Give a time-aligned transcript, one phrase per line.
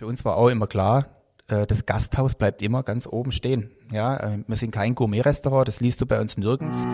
[0.00, 1.08] Für uns war auch immer klar,
[1.48, 3.70] äh, das Gasthaus bleibt immer ganz oben stehen.
[3.92, 6.86] Ja, äh, wir sind kein Gourmet-Restaurant, das liest du bei uns nirgends.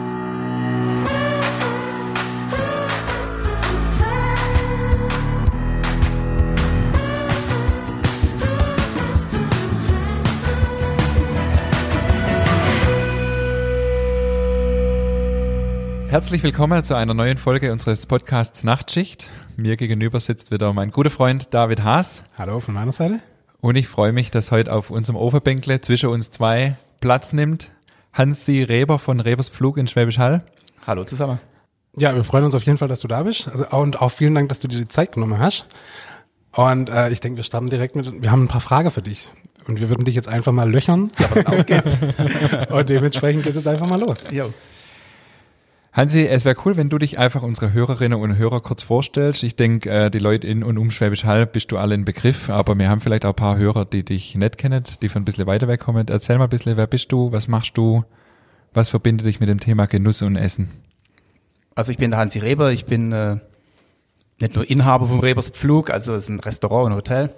[16.16, 19.28] Herzlich willkommen zu einer neuen Folge unseres Podcasts Nachtschicht.
[19.58, 22.24] Mir gegenüber sitzt wieder mein guter Freund David Haas.
[22.38, 23.20] Hallo von meiner Seite.
[23.60, 27.70] Und ich freue mich, dass heute auf unserem Ofenbänkle zwischen uns zwei Platz nimmt
[28.14, 30.42] Hansi Reber von Rebers Pflug in Schwäbisch Hall.
[30.86, 31.38] Hallo zusammen.
[31.98, 33.50] Ja, wir freuen uns auf jeden Fall, dass du da bist.
[33.50, 35.68] Also, und auch vielen Dank, dass du dir die Zeit genommen hast.
[36.52, 39.28] Und äh, ich denke, wir starten direkt mit, wir haben ein paar Fragen für dich.
[39.68, 41.12] Und wir würden dich jetzt einfach mal löchern.
[41.18, 41.98] Ja, aber auf geht's.
[42.70, 44.24] und dementsprechend geht es jetzt einfach mal los.
[44.30, 44.54] Jo.
[45.96, 49.42] Hansi, es wäre cool, wenn du dich einfach unsere Hörerinnen und Hörer kurz vorstellst.
[49.42, 52.50] Ich denke, äh, die Leute in und um Schwäbisch Hall bist du alle in Begriff,
[52.50, 55.24] aber wir haben vielleicht auch ein paar Hörer, die dich nicht kennen, die von ein
[55.24, 56.06] bisschen weiter weg kommen.
[56.06, 58.04] Erzähl mal ein bisschen, wer bist du, was machst du,
[58.74, 60.68] was verbindet dich mit dem Thema Genuss und Essen?
[61.74, 63.38] Also ich bin der Hansi Reber, ich bin äh,
[64.38, 67.32] nicht nur Inhaber vom Rebers Pflug, also es ist ein Restaurant und Hotel,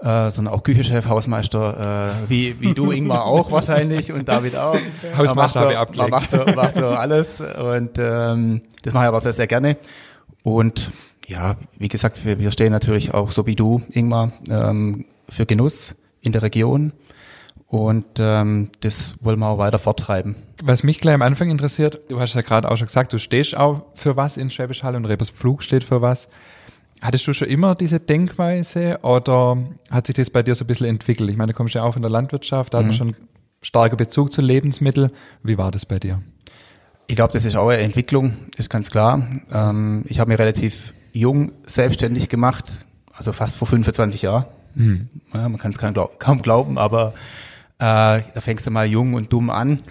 [0.00, 4.76] äh, sondern auch Küchenchef, Hausmeister, äh, wie, wie du Ingmar auch wahrscheinlich und David auch.
[5.16, 6.10] Hausmeister habe ich abgelegt.
[6.10, 9.76] macht so, macht so alles und ähm, das mache ich aber sehr, sehr gerne.
[10.42, 10.90] Und
[11.26, 15.94] ja, wie gesagt, wir, wir stehen natürlich auch so wie du, Ingmar, ähm, für Genuss
[16.20, 16.92] in der Region
[17.68, 20.36] und ähm, das wollen wir auch weiter forttreiben.
[20.62, 23.56] Was mich gleich am Anfang interessiert, du hast ja gerade auch schon gesagt, du stehst
[23.56, 26.28] auch für was in Schwäbisch Hall und Rebers Pflug steht für was.
[27.02, 29.58] Hattest du schon immer diese Denkweise oder
[29.90, 31.28] hat sich das bei dir so ein bisschen entwickelt?
[31.30, 32.98] Ich meine, du kommst ja auch von der Landwirtschaft, da hat man Mhm.
[32.98, 33.16] schon
[33.62, 35.10] starker Bezug zu Lebensmitteln.
[35.42, 36.22] Wie war das bei dir?
[37.06, 39.22] Ich glaube, das ist auch eine Entwicklung, ist ganz klar.
[39.52, 42.64] Ähm, ich habe mich relativ jung selbstständig gemacht,
[43.12, 44.46] also fast vor 25 Jahren.
[44.74, 45.08] Hm.
[45.32, 47.14] Ja, man kann es kaum, kaum glauben, aber
[47.78, 49.82] äh, da fängst du mal jung und dumm an.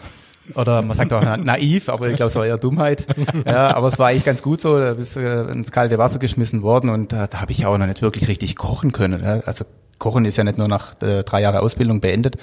[0.54, 3.08] Oder man sagt auch na- naiv, aber ich glaube, es war eher Dummheit.
[3.46, 6.20] Ja, aber es war eigentlich ganz gut so, da bist du äh, ins kalte Wasser
[6.20, 9.24] geschmissen worden und äh, da habe ich auch noch nicht wirklich richtig kochen können.
[9.24, 9.40] Ja.
[9.46, 9.66] Also
[9.98, 12.36] Kochen ist ja nicht nur nach äh, drei Jahre Ausbildung beendet,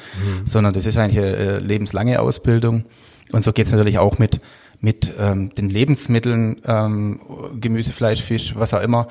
[0.45, 2.85] sondern das ist eigentlich eine äh, lebenslange Ausbildung.
[3.33, 4.39] Und so geht's natürlich auch mit
[4.81, 7.21] mit ähm, den Lebensmitteln, ähm,
[7.61, 9.07] Gemüse, Fleisch, Fisch, was auch immer,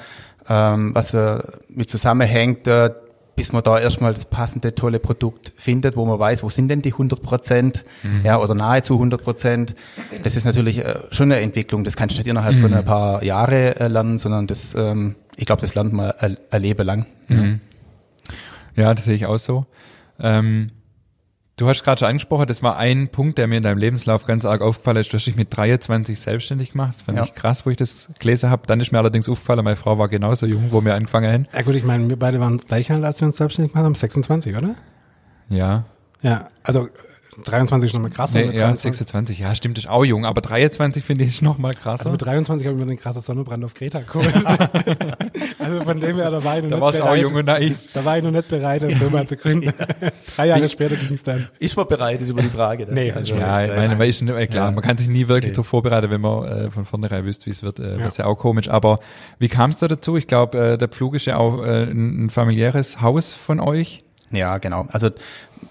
[0.49, 2.89] ähm, was äh, mit zusammenhängt, äh,
[3.41, 6.83] bis man da erstmal das passende, tolle Produkt findet, wo man weiß, wo sind denn
[6.83, 7.83] die 100 Prozent,
[8.23, 9.73] ja, oder nahezu 100 Prozent.
[10.21, 11.83] Das ist natürlich äh, schon eine Entwicklung.
[11.83, 15.47] Das kannst du nicht innerhalb von ein paar Jahre äh, lernen, sondern das, ähm, ich
[15.47, 17.05] glaube, das lernt man ein ein Leben lang.
[17.29, 17.61] Mhm.
[18.75, 19.65] Ja, das sehe ich auch so.
[20.19, 20.69] Ähm,
[21.61, 24.45] du hast gerade schon angesprochen, das war ein Punkt, der mir in deinem Lebenslauf ganz
[24.45, 25.13] arg aufgefallen ist.
[25.13, 26.95] Du hast dich mit 23 selbstständig gemacht.
[26.95, 27.23] Das fand Ja.
[27.25, 28.63] ich krass, wo ich das gelesen habe.
[28.65, 31.47] Dann ist mir allerdings aufgefallen, meine Frau war genauso jung, wo wir angefangen haben.
[31.53, 33.93] Ja gut, ich meine, wir beide waren gleich alt, als wir uns selbstständig gemacht haben,
[33.95, 34.75] 26, oder?
[35.49, 35.83] Ja,
[36.23, 36.89] Ja, also
[37.45, 38.39] 23 ist nochmal krasser.
[38.39, 41.57] nee, mit ja 23 26, ja, stimmt, ist auch jung, aber 23 finde ich noch
[41.57, 42.01] mal krasser.
[42.01, 44.33] Also mit 23 habe ich mir den krassen Sonnenbrand auf Kreta geholt.
[45.59, 47.21] also von dem her, da war ich noch da nicht warst du auch bereit.
[47.21, 47.77] jung und naiv.
[47.93, 49.73] Da war ich noch nicht bereit, eine Firma zu gründen.
[50.35, 51.47] Drei Jahre später ging es dann.
[51.59, 52.85] Ist man bereit, ist über die Frage.
[52.85, 52.93] ne?
[52.93, 54.71] Nee, also, Ja, ich meine, man ist nicht, äh, klar, Ja.
[54.71, 55.55] man kann sich nie wirklich Okay.
[55.55, 57.79] darauf vorbereiten, wenn man äh, von vornherein wüsste, wie es wird.
[57.79, 57.97] Äh, Ja.
[57.97, 58.69] Das ist ja auch komisch.
[58.69, 58.99] Aber
[59.39, 60.17] wie kam es da dazu?
[60.17, 64.03] Ich glaube, äh, der Pflug ist ja auch äh, ein, ein familiäres Haus von euch.
[64.33, 64.85] Ja, genau.
[64.91, 65.09] Also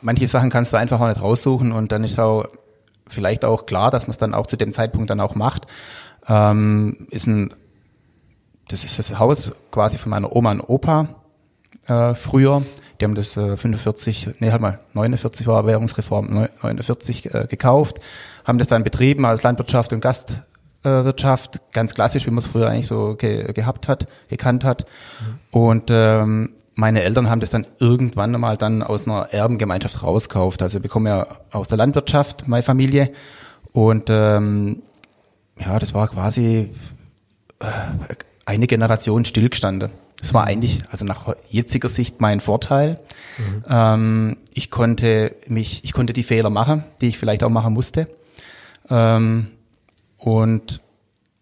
[0.02, 2.46] manche Sachen kannst du einfach auch nicht raussuchen und dann ist auch
[3.06, 5.66] vielleicht auch klar, dass man es dann auch zu dem Zeitpunkt dann auch macht.
[6.28, 7.52] Ähm, ist ein,
[8.68, 11.08] das ist das Haus quasi von meiner Oma und Opa
[11.86, 12.62] äh, früher.
[13.00, 17.98] Die haben das äh, 45, nee, halt mal 49 war Währungsreform, neu- 49 äh, gekauft,
[18.44, 22.86] haben das dann betrieben als Landwirtschaft und Gastwirtschaft, ganz klassisch, wie man es früher eigentlich
[22.86, 24.84] so ge gehabt hat, gekannt hat.
[25.50, 30.62] Und ähm, meine Eltern haben das dann irgendwann mal dann aus einer Erbengemeinschaft rauskauft.
[30.62, 33.12] Also ich bekomme ja aus der Landwirtschaft, meine Familie.
[33.72, 34.82] Und ähm,
[35.59, 36.70] ja, das war quasi
[37.59, 37.66] äh,
[38.47, 39.91] eine Generation stillgestanden.
[40.19, 43.00] Das war eigentlich, also nach jetziger Sicht mein Vorteil.
[43.69, 48.06] Ähm, ich konnte mich, ich konnte die Fehler machen, die ich vielleicht auch machen musste.
[48.89, 49.48] Ähm,
[50.18, 50.80] und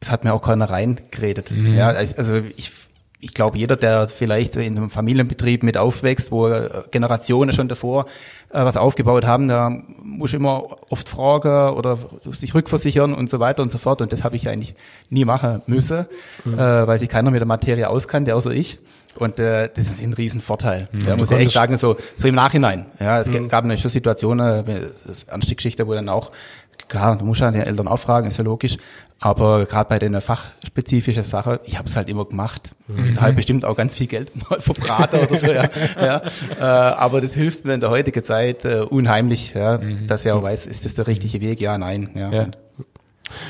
[0.01, 1.51] es hat mir auch keiner reingeredet.
[1.51, 2.71] Ja, also also ich,
[3.21, 8.07] ich glaube, jeder, der vielleicht in einem Familienbetrieb mit aufwächst, wo äh, Generationen schon davor
[8.51, 9.71] äh, was aufgebaut haben, da
[10.03, 11.99] muss ich immer oft fragen oder
[12.31, 14.01] sich rückversichern und so weiter und so fort.
[14.03, 14.75] Und das habe ich eigentlich
[15.11, 16.05] nie machen müssen,
[16.47, 18.79] äh, weil sich keiner mit der Materie auskannte, außer ich.
[19.17, 20.89] Und äh, das ist ein Riesenvorteil.
[21.05, 22.87] Ja, muss ich echt sagen, so, so im Nachhinein.
[23.01, 24.91] Ja, es gab natürlich schon Situationen, äh, eine
[25.27, 26.31] ernste Geschichte, wo dann auch
[26.87, 28.77] klar, du musst ja die Eltern auch fragen, ist ja logisch.
[29.21, 32.71] Aber gerade bei den fachspezifischen Sachen, ich habe es halt immer gemacht.
[32.87, 33.21] Mhm.
[33.21, 35.69] Halt bestimmt auch ganz viel Geld mal verbraten oder so, ja.
[36.01, 36.23] ja.
[36.59, 40.07] Äh, aber das hilft mir in der heutigen Zeit äh, unheimlich, ja, mhm.
[40.07, 41.61] dass ich auch weiß, ist das der richtige Weg?
[41.61, 42.11] Ja, nein.
[42.15, 42.33] Ja.
[42.33, 42.47] ja.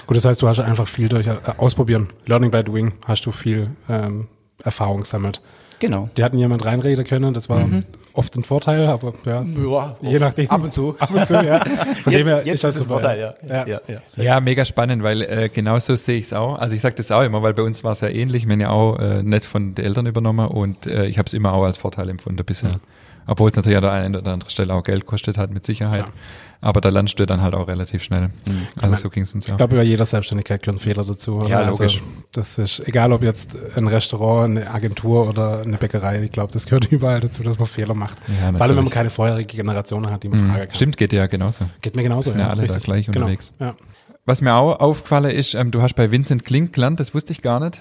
[0.06, 2.08] Gut, das heißt, du hast einfach viel durch äh, Ausprobieren.
[2.24, 4.28] Learning by doing hast du viel ähm,
[4.64, 5.42] Erfahrung gesammelt.
[5.80, 6.08] Genau.
[6.16, 7.84] Die hatten jemand reinreden können, das war mhm.
[8.18, 10.50] Oft ein Vorteil, aber ja, ja je nachdem.
[10.50, 10.96] Ab und zu.
[10.98, 11.60] Ab und zu, ja.
[12.02, 13.34] Von jetzt, dem her ist das ist ein Vorteil, ja.
[13.48, 14.22] Ja, ja, ja.
[14.22, 16.58] ja mega spannend, weil äh, genau so sehe ich es auch.
[16.58, 18.46] Also ich sage das auch immer, weil bei uns war es ja ähnlich.
[18.46, 21.34] Wir haben ja auch äh, nicht von den Eltern übernommen und äh, ich habe es
[21.34, 22.70] immer auch als Vorteil empfunden bisher.
[22.70, 22.80] Mhm.
[23.28, 26.04] Obwohl es natürlich an der einen oder anderen Stelle auch Geld kostet hat, mit Sicherheit.
[26.04, 26.12] Klar.
[26.60, 28.30] Aber da lernst du dann halt auch relativ schnell.
[28.46, 28.66] Mhm.
[28.80, 29.50] Also so ging es uns auch.
[29.50, 31.36] Ich glaube, über jeder Selbstständigkeit gehören Fehler dazu.
[31.36, 31.48] Oder?
[31.48, 31.98] Ja, logisch.
[31.98, 36.22] Also, das ist egal, ob jetzt ein Restaurant, eine Agentur oder eine Bäckerei.
[36.22, 38.18] Ich glaube, das gehört überall dazu, dass man Fehler macht.
[38.26, 40.46] Ja, Vor allem, wenn man keine vorherige Generation hat, die man mhm.
[40.48, 40.74] fragen kann.
[40.74, 41.66] Stimmt, geht ja genauso.
[41.80, 42.30] Geht mir genauso.
[42.30, 42.80] Sind ja, alle richtig.
[42.80, 43.26] da gleich genau.
[43.26, 43.52] unterwegs.
[43.60, 43.76] Ja.
[44.24, 47.40] Was mir auch aufgefallen ist, ähm, du hast bei Vincent Klink gelernt, das wusste ich
[47.40, 47.80] gar nicht.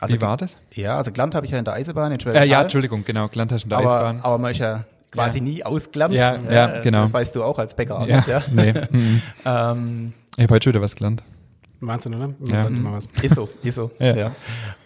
[0.00, 0.56] Also, Wie war das?
[0.74, 3.26] Ja, also Glant habe ich ja in der Eisenbahn in Schwäbisch äh, Ja, Entschuldigung, genau,
[3.26, 4.20] Glant hast du in der aber, Eisenbahn.
[4.22, 5.44] Aber man ist ja quasi ja.
[5.44, 6.14] nie ausgelernt.
[6.14, 7.02] Ja, ja, ja, genau.
[7.02, 8.04] Das weißt du auch als Bäcker.
[8.06, 8.42] Ja, nicht, ja?
[8.50, 8.72] Nee.
[8.90, 9.22] Mhm.
[9.44, 11.22] ähm, ich habe heute schon wieder was gelernt.
[11.80, 12.34] Wahnsinn, oder?
[12.46, 12.66] Ja.
[12.66, 13.08] Immer was.
[13.22, 13.90] Ist so, ist so.
[13.98, 14.16] ja.
[14.16, 14.32] ja.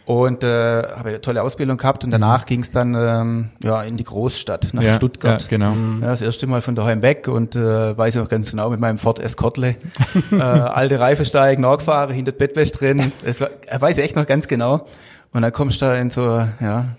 [0.05, 2.47] Und äh, habe eine tolle Ausbildung gehabt und danach mhm.
[2.47, 5.43] ging es dann ähm, ja in die Großstadt nach ja, Stuttgart.
[5.43, 5.75] Ja, genau.
[6.01, 8.81] Ja, das erste Mal von daheim weg und äh, weiß ich noch ganz genau mit
[8.81, 9.77] meinem Ford Escortle
[10.33, 13.13] äh, alte Reife steigen, nachgefahren, hinter Bettwäsche drin.
[13.25, 14.87] Das war, weiß ich echt noch ganz genau.
[15.33, 16.97] Und dann kommst du da in so ja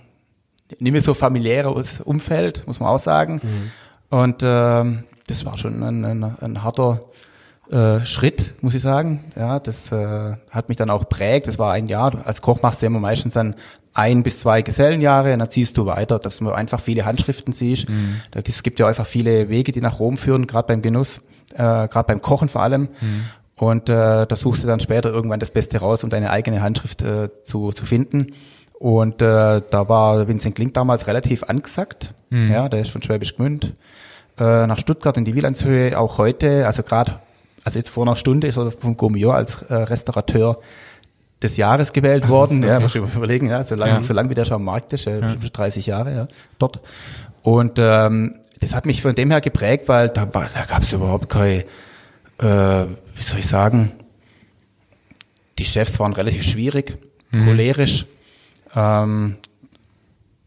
[0.79, 3.41] nicht mehr so familiäres Umfeld, muss man auch sagen.
[3.43, 4.17] Mhm.
[4.17, 7.01] Und äh, das war schon ein, ein, ein harter
[7.71, 9.23] äh, Schritt, muss ich sagen.
[9.35, 11.47] Ja, das äh, hat mich dann auch prägt.
[11.47, 12.25] Das war ein Jahr.
[12.25, 13.55] Als Koch machst du immer meistens dann
[13.93, 17.89] ein bis zwei Gesellenjahre und dann ziehst du weiter, dass du einfach viele Handschriften siehst.
[17.89, 18.21] Mhm.
[18.31, 21.19] Es gibt ja einfach viele Wege, die nach Rom führen, gerade beim Genuss,
[21.53, 22.89] äh, gerade beim Kochen vor allem.
[22.99, 23.25] Mhm.
[23.55, 27.03] Und äh, da suchst du dann später irgendwann das Beste raus, um deine eigene Handschrift
[27.03, 28.33] äh, zu, zu finden.
[28.79, 32.13] Und äh, da war Vincent Klink damals relativ angesagt.
[32.29, 32.47] Mhm.
[32.47, 33.73] Ja, der ist von Schwäbisch Gmünd
[34.39, 37.19] äh, nach Stuttgart in die Wielandshöhe, auch heute, also gerade,
[37.63, 40.59] also jetzt vor einer Stunde ist er vom Gourmillon als äh, Restaurateur
[41.41, 42.63] des Jahres gewählt worden.
[42.63, 44.01] ja, muss ich überlegen, ja, so lange, ja.
[44.01, 45.35] so lang wie der schon am Markt ist, äh, ja.
[45.35, 46.27] 30 Jahre ja,
[46.57, 46.79] dort.
[47.41, 51.29] Und ähm, das hat mich von dem her geprägt, weil da, da gab es überhaupt
[51.29, 51.65] keine,
[52.39, 53.91] äh, wie soll ich sagen,
[55.59, 56.97] die Chefs waren relativ schwierig,
[57.31, 57.45] mhm.
[57.45, 58.05] cholerisch.
[58.75, 59.37] Ähm,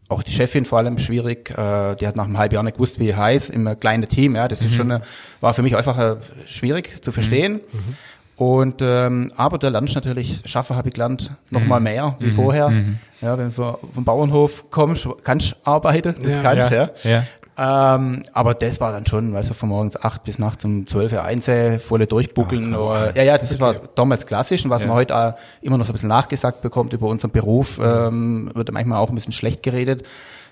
[0.09, 1.49] auch die Chefin vor allem schwierig.
[1.51, 4.35] Äh, die hat nach einem halben Jahr nicht gewusst, wie heiß im kleinen Team.
[4.35, 4.75] Ja, das ist mhm.
[4.75, 5.01] schon eine,
[5.41, 6.15] war für mich einfach äh,
[6.45, 7.61] schwierig zu verstehen.
[7.71, 7.79] Mhm.
[7.79, 7.95] mhm.
[8.37, 11.67] Und ähm, aber der lernst natürlich, Schaffen habe ich gelernt, noch mhm.
[11.67, 12.31] mal mehr wie mhm.
[12.31, 12.69] vorher.
[12.69, 12.99] Mhm.
[13.19, 16.89] Ja, wenn du vom Bauernhof kommst, kannst du arbeiten, das ja, kannst ja.
[17.03, 17.25] ja.
[17.59, 21.11] Ähm, aber das war dann schon, weißt du, von morgens acht bis nachts um zwölf
[21.11, 21.49] Uhr eins,
[21.79, 22.75] volle durchbuckeln.
[22.75, 23.61] Oh, oder, ja, ja, das okay.
[23.61, 24.87] war damals klassisch und was ja.
[24.87, 28.71] man heute auch immer noch so ein bisschen nachgesagt bekommt über unseren Beruf, ähm, wird
[28.71, 30.03] manchmal auch ein bisschen schlecht geredet.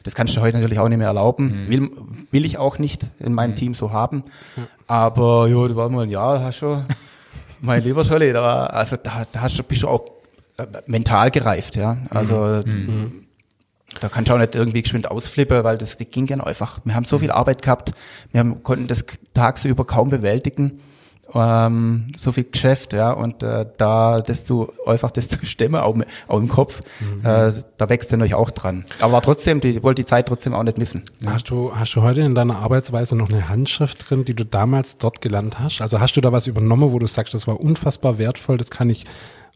[0.02, 1.66] Das kannst du heute natürlich auch nicht mehr erlauben.
[1.66, 1.70] Mhm.
[1.70, 1.92] Will,
[2.32, 3.56] will ich auch nicht in meinem mhm.
[3.56, 4.24] Team so haben.
[4.88, 6.86] Aber ja, du war mal ein Jahr, hast schon,
[7.62, 10.06] mein lieber Scholli, da, also da, da hast du, bist du auch
[10.58, 11.98] äh, mental gereift, ja.
[12.10, 13.25] Also mhm.
[13.96, 14.00] Mhm.
[14.02, 16.80] Da kannst du auch nicht irgendwie geschwind ausflippen, weil das, ging ja einfach.
[16.84, 17.92] Wir haben so viel Arbeit gehabt,
[18.32, 20.80] wir haben, konnten das tagsüber kaum bewältigen,
[21.34, 25.96] ähm, so viel Geschäft, ja, und äh, da das zu einfach das zu stemmen, auch,
[26.28, 27.26] auch im Kopf, mhm.
[27.26, 28.86] äh, da wächst du natürlich auch dran.
[29.00, 31.04] Aber trotzdem, die wollte die Zeit trotzdem auch nicht missen.
[31.22, 31.34] Ja.
[31.34, 34.98] Hast du hast du heute in deiner Arbeitsweise noch eine Handschrift drin, die du damals
[34.98, 35.82] dort gelernt hast?
[35.82, 38.90] Also hast du da was übernommen, wo du sagst, das war unfassbar wertvoll, das kann
[38.90, 39.06] ich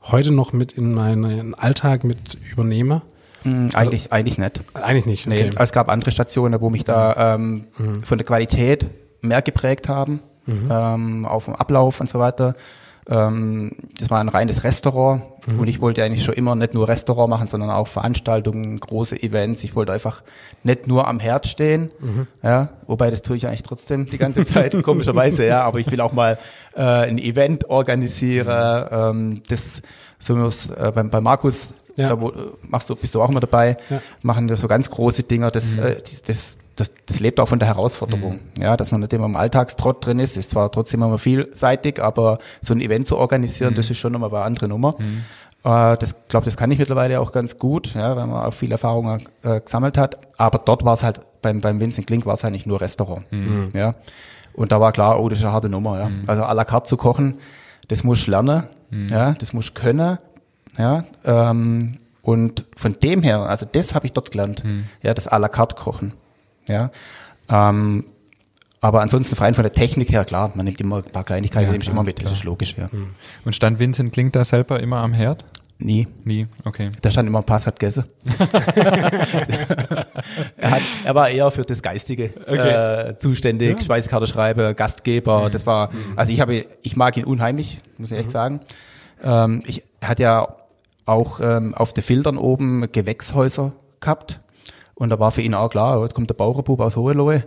[0.03, 3.01] heute noch mit in meinen Alltag mit übernehmen?
[3.43, 4.61] Mhm, also, eigentlich, eigentlich nicht.
[4.73, 5.27] Eigentlich nicht.
[5.27, 5.49] Okay.
[5.49, 8.03] Nee, es gab andere Stationen, wo mich da ähm, mhm.
[8.03, 8.85] von der Qualität
[9.21, 10.69] mehr geprägt haben, mhm.
[10.71, 12.55] ähm, auf dem Ablauf und so weiter.
[13.09, 15.59] Ähm, das war ein reines Restaurant mhm.
[15.59, 19.63] und ich wollte eigentlich schon immer nicht nur Restaurant machen, sondern auch Veranstaltungen, große Events.
[19.63, 20.21] Ich wollte einfach
[20.63, 22.27] nicht nur am Herd stehen, mhm.
[22.43, 26.01] ja, wobei das tue ich eigentlich trotzdem die ganze Zeit, komischerweise, ja, aber ich will
[26.01, 26.37] auch mal
[26.75, 28.87] äh, ein Event organisieren.
[28.91, 29.81] Ähm, das
[30.19, 32.07] so wie äh, beim, bei Markus ja.
[32.07, 34.01] Da wo, machst du, bist du auch immer dabei, ja.
[34.21, 35.83] machen wir so ganz große Dinger, das, mhm.
[35.83, 38.39] äh, das, das, das lebt auch von der Herausforderung.
[38.57, 38.61] Mhm.
[38.61, 42.39] Ja, dass man nicht immer im Alltagstrott drin ist, ist zwar trotzdem immer vielseitig, aber
[42.61, 43.75] so ein Event zu organisieren, mhm.
[43.75, 44.95] das ist schon nochmal eine andere Nummer.
[44.99, 45.23] Mhm.
[45.63, 48.71] Äh, das glaube, das kann ich mittlerweile auch ganz gut, ja, weil man auch viel
[48.71, 50.17] Erfahrung äh, gesammelt hat.
[50.37, 53.29] Aber dort war es halt, beim, beim Vincent Klink war es halt nicht nur Restaurant.
[53.31, 53.69] Mhm.
[53.75, 53.93] Ja.
[54.53, 56.09] Und da war klar, oh, das ist eine harte Nummer, ja.
[56.09, 56.23] Mhm.
[56.27, 57.35] Also à la carte zu kochen,
[57.87, 59.07] das muss ich lernen, mhm.
[59.09, 60.17] ja, das muss ich können
[60.77, 64.85] ja, ähm, und von dem her, also das habe ich dort gelernt, mhm.
[65.01, 66.13] ja, das à la carte kochen.
[66.69, 66.91] Ja,
[67.49, 68.05] ähm,
[68.81, 71.77] aber ansonsten rein von der Technik her, klar, man nimmt immer ein paar Kleinigkeiten, Ja,
[71.77, 72.33] klar, immer mit, das klar.
[72.33, 72.89] ist logisch, ja.
[73.43, 75.43] Und stand Vincent Klingt da selber immer am Herd?
[75.81, 76.07] Nie.
[76.25, 76.89] Nie, okay.
[77.01, 78.03] Da stand immer Pass hat gegessen.
[80.57, 85.49] er, hat, er war eher für das Geistige äh, zuständig, Speisekarte schreiben, Gastgeber.
[85.49, 88.59] Das war, also ich habe, ich mag ihn unheimlich, muss ich echt sagen.
[89.23, 90.47] Ähm, ich er hat ja
[91.05, 94.39] auch ähm, auf den Filtern oben Gewächshäuser gehabt.
[94.99, 97.45] Und da war für ihn auch klar, jetzt kommt der Bauerbub aus Hohenlohe.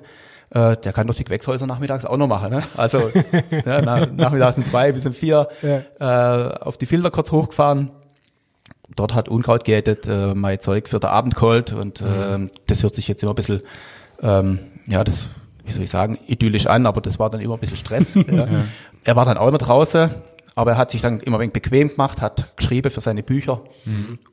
[0.50, 2.50] Äh, der kann doch die Gewächshäuser nachmittags auch noch machen.
[2.50, 2.62] Ne?
[2.76, 3.10] Also
[3.64, 7.90] ja, nach, nachmittags um zwei bis um vier äh, auf die Filter kurz hochgefahren,
[8.96, 12.94] dort hat Unkraut geätet, äh, mein Zeug für den Abend geholt und ähm, das hört
[12.94, 13.62] sich jetzt immer ein bisschen,
[14.22, 15.24] ähm, ja, das,
[15.64, 18.14] wie soll ich sagen, idyllisch an, aber das war dann immer ein bisschen Stress.
[18.30, 18.46] ja.
[19.04, 20.10] Er war dann auch immer draußen,
[20.54, 23.62] aber er hat sich dann immer ein wenig bequem gemacht, hat geschrieben für seine Bücher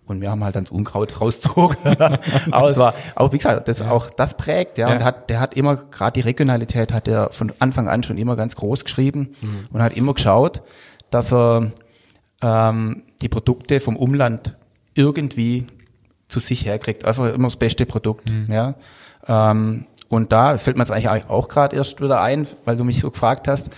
[0.05, 1.77] und wir haben halt dann das Unkraut rausgezogen.
[2.51, 4.95] aber es war, aber wie gesagt, das auch das prägt, ja, Ja.
[4.95, 8.35] und hat, der hat immer, gerade die Regionalität hat er von Anfang an schon immer
[8.35, 9.35] ganz groß geschrieben
[9.71, 10.61] und hat immer geschaut,
[11.09, 11.71] dass er
[12.41, 14.55] ähm, die Produkte vom Umland
[14.95, 15.67] irgendwie
[16.27, 17.05] zu sich herkriegt.
[17.05, 18.33] Einfach immer das beste Produkt.
[18.49, 18.75] Ja.
[19.27, 22.99] Ähm, und da fällt mir jetzt eigentlich auch gerade erst wieder ein, weil du mich
[22.99, 23.69] so gefragt hast.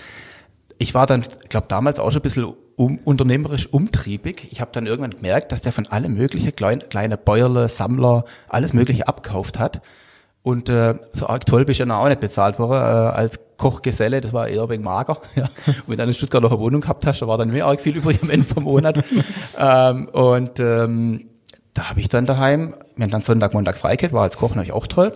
[0.82, 4.48] Ich war dann, ich glaube, damals auch schon ein bisschen um, unternehmerisch umtriebig.
[4.50, 8.74] Ich habe dann irgendwann gemerkt, dass der von alle mögliche klein, kleine Bäuerle, Sammler, alles
[8.74, 9.84] mögliche abkauft hat.
[10.42, 13.40] Und äh, so arg toll bist du ja noch auch nicht bezahlt worden äh, als
[13.58, 15.22] Kochgeselle, das war eher wegen mager.
[15.36, 15.52] Ja.
[15.68, 17.68] Und wenn du dann in Stuttgart noch eine Wohnung gehabt hast, da war dann mehr
[17.68, 19.04] arg viel übrig am Ende vom Monat.
[19.60, 21.30] ähm, und ähm,
[21.76, 24.74] da habe ich dann daheim, wir haben dann Sonntag, Montag Freikit, war als Koch natürlich
[24.74, 25.14] auch toll.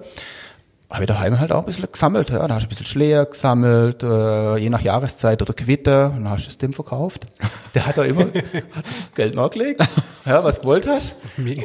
[0.90, 2.30] Habe ich daheim halt auch ein bisschen gesammelt.
[2.30, 2.48] Ja.
[2.48, 6.10] Da hast du ein bisschen Schleer gesammelt, äh, je nach Jahreszeit oder Quitte.
[6.10, 7.26] Und dann hast du es dem verkauft.
[7.74, 8.22] Der hat da immer
[8.76, 9.82] hat Geld nachgelegt,
[10.26, 11.16] ja, was du gewollt hast.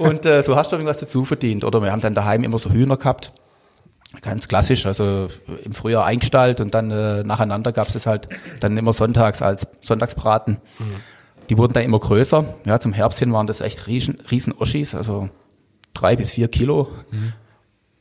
[0.00, 1.64] Und äh, so hast du irgendwas dazu verdient.
[1.64, 3.32] Oder wir haben dann daheim immer so Hühner gehabt.
[4.22, 5.28] Ganz klassisch, also
[5.62, 9.68] im Frühjahr eingestallt und dann äh, nacheinander gab es es halt dann immer sonntags als
[9.82, 10.56] Sonntagsbraten.
[11.48, 12.44] Die wurden dann immer größer.
[12.64, 15.28] Ja, zum Herbst hin waren das echt riesen, riesen Oschis, also
[15.94, 16.88] drei bis vier Kilo.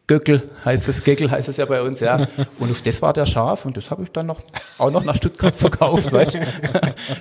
[0.09, 2.27] Göckel heißt es, Geckel heißt es ja bei uns, ja.
[2.57, 4.41] Und auf das war der scharf und das habe ich dann noch
[4.79, 6.39] auch noch nach Stuttgart verkauft, weißt du?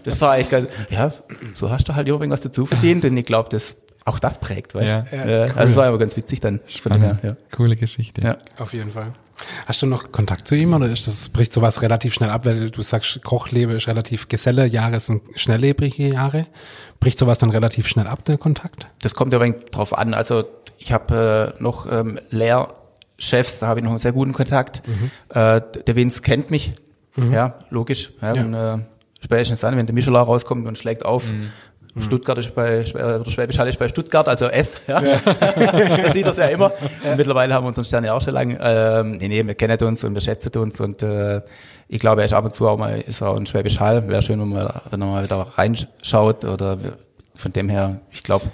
[0.05, 1.13] Das war eigentlich ganz, ja,
[1.53, 3.77] so hast du halt irgendwas dazu verdient und ich glaube, das
[4.07, 5.17] auch das prägt, weißt du?
[5.17, 5.27] Ja.
[5.27, 7.37] Ja, Also es war aber ganz witzig dann von dem her, ja.
[7.55, 8.23] Coole Geschichte.
[8.23, 8.39] ja.
[8.59, 9.13] Auf jeden Fall.
[9.67, 12.71] Hast du noch Kontakt zu ihm oder ist das, bricht sowas relativ schnell ab, weil
[12.71, 16.47] du sagst, Kochlebe ist relativ Geselle, Jahre sind schnelllebrige Jahre.
[17.01, 18.89] Bricht sowas dann relativ schnell ab, der Kontakt?
[19.03, 19.39] Das kommt ja
[19.71, 20.15] drauf an.
[20.15, 20.45] Also
[20.79, 24.83] ich habe äh, noch ähm, Lehrchefs, da habe ich noch einen sehr guten Kontakt.
[25.29, 26.73] Äh, der Vince kennt mich,
[27.17, 28.13] ja, logisch.
[28.23, 28.43] Ja, Ja.
[28.43, 28.79] Und, äh,
[29.21, 31.33] spätestens dann, wenn der Michelin rauskommt und schlägt auf,
[32.03, 35.01] Stuttgart ist bei, Schwä- oder Schwäbisch Hall ist bei Stuttgart, also S, ja.
[35.19, 36.73] da sieht er ja immer.
[37.05, 38.59] Und mittlerweile haben wir unseren Stern ja auch schon lange.
[38.61, 41.41] Ähm, nee, nee, wir kennen uns und wir schätzen uns und äh,
[41.89, 44.07] ich glaube, er ist ab und zu auch mal, ist auch ein Schwäbisch Hall.
[44.09, 46.79] Wäre schön, wenn man, wenn er mal wieder reinschaut oder
[47.35, 48.47] von dem her, ich glaube,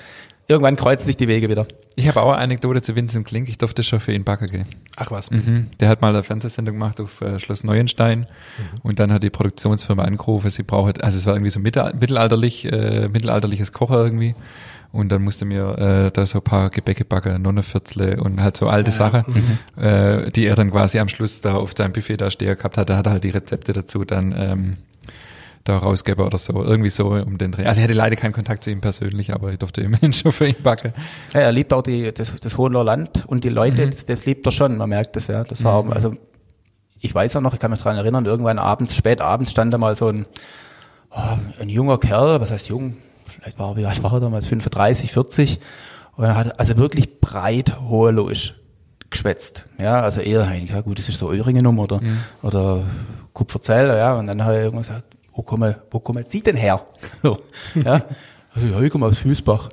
[0.48, 1.66] irgendwann kreuzen sich die Wege wieder.
[1.96, 3.48] Ich habe auch eine Anekdote zu Vincent Klink.
[3.48, 4.66] Ich durfte schon für ihn backen gehen.
[4.96, 5.30] Ach was.
[5.30, 5.68] Mhm.
[5.80, 8.26] Der hat mal eine Fernsehsendung gemacht auf äh, Schloss Neuenstein
[8.82, 12.64] und dann hat die Produktionsfirma angerufen, sie braucht, also es war irgendwie so mittel, mittelalterlich,
[12.70, 14.34] äh, mittelalterliches Kocher irgendwie.
[14.92, 18.68] Und dann musste mir äh, da so ein paar Gebäcke backen, Nonnenviertle und halt so
[18.68, 19.24] alte Sachen,
[19.76, 22.90] äh, die er dann quasi am Schluss da auf seinem Buffet da stehen gehabt hat.
[22.90, 24.76] Da hat er halt die Rezepte dazu dann ähm,
[25.64, 26.62] da rausgeben oder so.
[26.62, 27.64] Irgendwie so um den Dreh.
[27.64, 30.46] Also ich hatte leider keinen Kontakt zu ihm persönlich, aber ich durfte immerhin schon für
[30.46, 30.92] ihn backen.
[31.32, 34.46] Ja, er liebt auch die, das, das Hohenloher Land und die Leute, das, das liebt
[34.46, 35.42] er schon, man merkt das, ja.
[35.44, 36.16] Das war, also,
[37.00, 39.78] ich weiß auch noch, ich kann mich dran erinnern, irgendwann abends, spät abends stand da
[39.78, 40.26] mal so ein,
[41.10, 42.96] oh, ein junger Kerl, was heißt jung?
[43.26, 44.46] Vielleicht war er, wie alt war er damals?
[44.46, 45.60] 35, 40.
[46.16, 48.54] Und er hat also wirklich breit hohenloisch
[49.10, 49.66] geschwätzt.
[49.78, 52.00] Ja, also eher, ja gut, das ist so Öhringen oder,
[52.42, 52.84] oder
[53.32, 54.14] Kupferzell, ja.
[54.14, 56.84] Und dann hat er irgendwann gesagt, wo kommen, wo kommen Sie denn her?
[57.22, 57.38] So,
[57.74, 58.02] ja.
[58.54, 59.68] Also, ja, ich komme aus Hüsbach.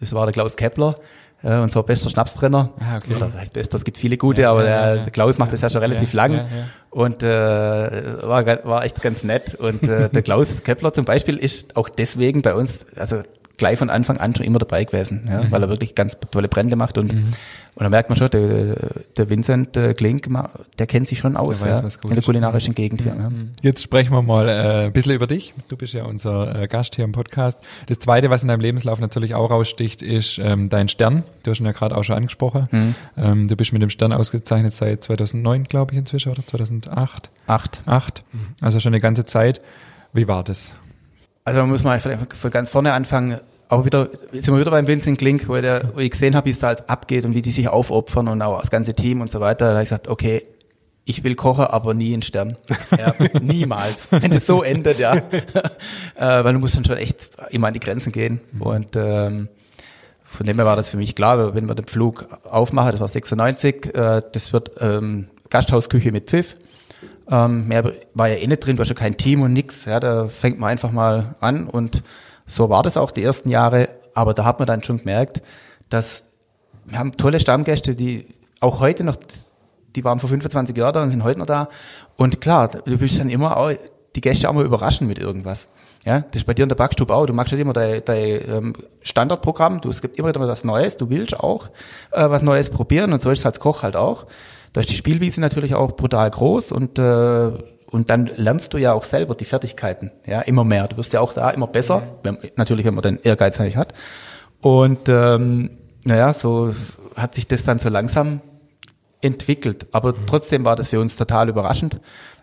[0.00, 0.96] Das war der Klaus Kepler,
[1.42, 2.70] äh, unser bester Schnapsbrenner.
[2.80, 3.14] Ah, okay.
[3.16, 5.02] Oder das heißt bester, es gibt viele gute, Ja, aber ja, der, ja.
[5.04, 6.32] der Klaus macht das ja schon relativ Ja, lang.
[6.32, 6.46] ja, ja.
[6.90, 9.54] Und äh, war, war echt ganz nett.
[9.54, 13.20] Und äh, der Klaus Kepler zum Beispiel ist auch deswegen bei uns, also
[13.56, 15.50] gleich von Anfang an schon immer dabei gewesen, ja, Mhm.
[15.50, 16.98] weil er wirklich ganz tolle Brände macht.
[16.98, 17.34] Und, und
[17.82, 18.76] da merkt man schon, der,
[19.16, 20.28] der Vincent Klink,
[20.78, 22.24] der kennt sich schon aus Der weiß, ja, in der ist.
[22.24, 23.14] kulinarischen Gegend hier.
[23.14, 23.30] Ja.
[23.62, 25.54] Jetzt sprechen wir mal äh, ein bisschen über dich.
[25.68, 27.58] Du bist ja unser äh, Gast hier im Podcast.
[27.86, 31.22] Das Zweite, was in deinem Lebenslauf natürlich auch raussticht, ist ähm, dein Stern.
[31.42, 32.94] Du hast ihn ja gerade auch schon angesprochen.
[33.16, 37.30] Ähm, du bist mit dem Stern ausgezeichnet seit 2009, glaube ich, inzwischen, oder 2008?
[37.46, 37.82] Acht.
[37.86, 38.22] Acht.
[38.60, 39.60] Also schon eine ganze Zeit.
[40.12, 40.70] Wie war das?
[41.44, 43.40] Also man muss mal vielleicht von ganz vorne anfangen.
[43.68, 46.46] Aber wieder, jetzt sind wir wieder beim Vincent Klink, wo, der, wo ich gesehen habe,
[46.46, 49.20] wie es da jetzt abgeht und wie die sich aufopfern und auch das ganze Team
[49.20, 49.66] und so weiter.
[49.66, 50.42] Da habe ich gesagt, okay,
[51.04, 52.56] ich will kochen, aber nie einen Stern.
[52.98, 54.08] Ja, niemals.
[54.10, 55.14] Wenn das so endet, ja.
[56.16, 58.40] äh, weil du musst dann schon echt immer an die Grenzen gehen.
[58.58, 59.48] Und ähm,
[60.24, 63.08] von dem her war das für mich klar, wenn wir den Flug aufmachen, das war
[63.08, 66.56] 96, äh, das wird ähm, Gasthausküche mit Pfiff.
[67.30, 69.84] Ähm, mehr war ja eh nicht drin, du hast ja kein Team und nix.
[69.84, 72.02] Ja, da fängt man einfach mal an und
[72.46, 73.88] so war das auch die ersten Jahre.
[74.14, 75.42] Aber da hat man dann schon gemerkt,
[75.88, 76.26] dass
[76.84, 78.26] wir haben tolle Stammgäste, die
[78.60, 79.16] auch heute noch
[79.96, 81.68] die waren vor 25 Jahren da und sind heute noch da.
[82.16, 83.72] Und klar, du willst dann immer auch
[84.14, 85.68] die Gäste auch mal überraschen mit irgendwas.
[86.04, 87.26] Ja, das ist bei dir in der Backstube auch.
[87.26, 89.80] Du machst nicht immer dein, dein ähm, Standardprogramm.
[89.80, 90.96] Du, es gibt immer wieder was Neues.
[90.96, 91.68] Du willst auch
[92.10, 94.26] äh, was Neues probieren und so ist es als Koch halt auch.
[94.74, 97.52] Da ist die Spielwiese natürlich auch brutal groß und äh,
[97.94, 100.88] und dann lernst du ja auch selber die Fertigkeiten, ja, immer mehr.
[100.88, 103.94] Du wirst ja auch da immer besser, wenn, natürlich, wenn man den Ehrgeiz nicht hat.
[104.60, 106.74] Und ähm, naja, so
[107.14, 108.40] hat sich das dann so langsam
[109.20, 109.86] entwickelt.
[109.92, 110.26] Aber mhm.
[110.26, 112.00] trotzdem war das für uns total überraschend.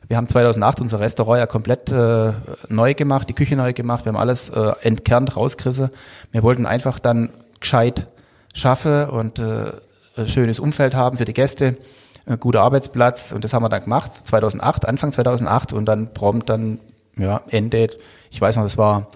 [0.08, 2.32] Wir haben 2008 unser Restaurant ja komplett äh,
[2.70, 4.06] neu gemacht, die Küche neu gemacht.
[4.06, 5.90] Wir haben alles äh, entkernt, rausgerissen.
[6.32, 8.08] Wir wollten einfach dann gescheit
[8.54, 9.74] schaffen und äh,
[10.16, 11.78] ein schönes Umfeld haben für die Gäste,
[12.26, 13.32] ein guter Arbeitsplatz.
[13.32, 16.80] Und das haben wir dann gemacht, 2008, Anfang 2008 und dann prompt dann,
[17.18, 17.90] ja, Ende,
[18.30, 19.08] ich weiß noch, das war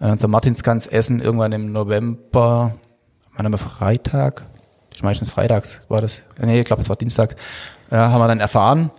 [0.00, 2.74] äh, unser Martinsgans Essen irgendwann im November,
[3.36, 4.44] wann haben wir Freitag,
[4.92, 6.22] ist meistens freitags war das.
[6.38, 7.36] Nee, ich glaube, es war Dienstag.
[7.90, 8.90] Ja, haben wir dann erfahren,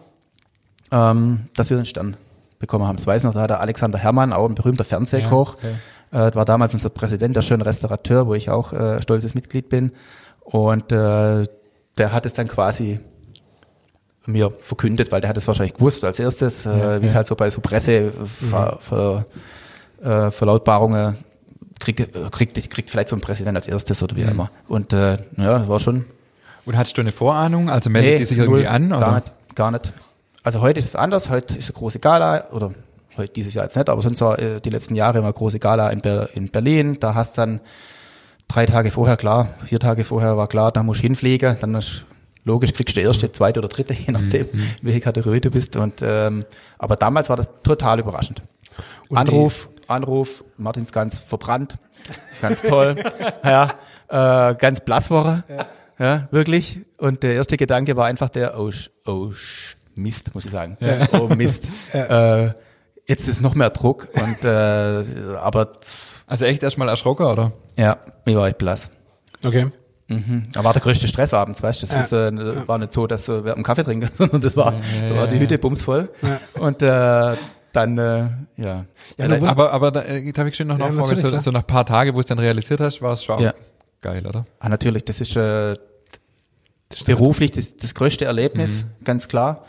[0.92, 2.18] ähm, dass wir den Stern
[2.60, 2.98] bekommen haben.
[2.98, 5.70] Das weiß noch, da hat der Alexander Herrmann, auch ein berühmter Fernsehkoch, ja,
[6.12, 6.28] okay.
[6.30, 9.92] äh, war damals unser Präsident, der schöne Restaurateur, wo ich auch äh, stolzes Mitglied bin.
[10.42, 11.46] Und äh,
[11.98, 13.00] der hat es dann quasi
[14.28, 17.28] mir verkündet, weil der hat es wahrscheinlich gewusst als erstes, äh, ja, wie es halt
[17.28, 19.26] so bei so Presse ver, ver,
[20.04, 20.32] äh,
[21.80, 24.30] kriegt, kriegt, kriegt vielleicht so ein Präsident als erstes oder wie mhm.
[24.30, 24.52] immer.
[24.68, 26.06] Und äh, ja, das war schon.
[26.66, 27.70] Und hattest du eine Vorahnung?
[27.70, 28.90] Also meldet nee, die sich irgendwie an?
[28.90, 29.94] Gar nicht, gar nicht.
[30.44, 31.30] Also heute ist es anders.
[31.30, 32.72] Heute ist eine große Gala oder
[33.16, 35.90] heute dieses Jahr jetzt nicht, aber sonst war äh, die letzten Jahre immer große Gala
[35.90, 36.98] in, Ber in Berlin.
[37.00, 37.62] Da hast dann
[38.48, 41.58] drei Tage vorher klar, vier Tage vorher war klar, da musst du hinfliegen.
[41.60, 42.06] Dann ist
[42.48, 44.70] logisch, kriegst du erste, zweite oder dritte, je nachdem, mhm.
[44.82, 45.76] welche Kategorie du bist.
[45.76, 46.46] Und ähm,
[46.80, 48.42] aber damals war das total überraschend.
[49.10, 51.78] Und Anruf, Anruf, Martins ganz verbrannt,
[52.42, 52.96] ganz toll,
[53.44, 53.76] ja,
[54.08, 55.66] äh, ganz blass war ja.
[56.00, 56.82] ja, wirklich.
[56.98, 58.72] Und der erste Gedanke war einfach der, oh,
[59.06, 59.32] oh
[59.94, 61.08] Mist, muss ich sagen, ja.
[61.20, 61.72] oh Mist.
[61.92, 62.52] Äh,
[63.08, 65.04] jetzt ist noch mehr Druck und äh,
[65.40, 65.72] aber
[66.28, 67.54] also echt erstmal erschrocken oder?
[67.78, 68.92] Ja, ich war echt blass.
[69.44, 69.72] Okay.
[70.08, 70.48] Mhm.
[70.54, 71.88] Da war der größte Stress abends, weißt du?
[71.88, 74.74] Das ist, äh, war nicht so, dass äh, wir am Kaffee trinken, sondern das war,
[75.10, 76.10] da war die Hütte bumsvoll.
[76.60, 77.36] Und äh,
[77.74, 78.86] dann, äh, ja.
[79.18, 81.62] ja aber, aber da, äh, da habe ich schon noch ja, Nachfrage, so, so nach
[81.62, 83.54] ein paar Tagen, wo es dann realisiert hast, war es schon ja.
[84.02, 84.46] geil, oder?
[84.60, 85.76] Ah, natürlich, das ist, äh,
[86.90, 89.04] das beruflich das, das größte Erlebnis, mhm.
[89.04, 89.66] ganz klar.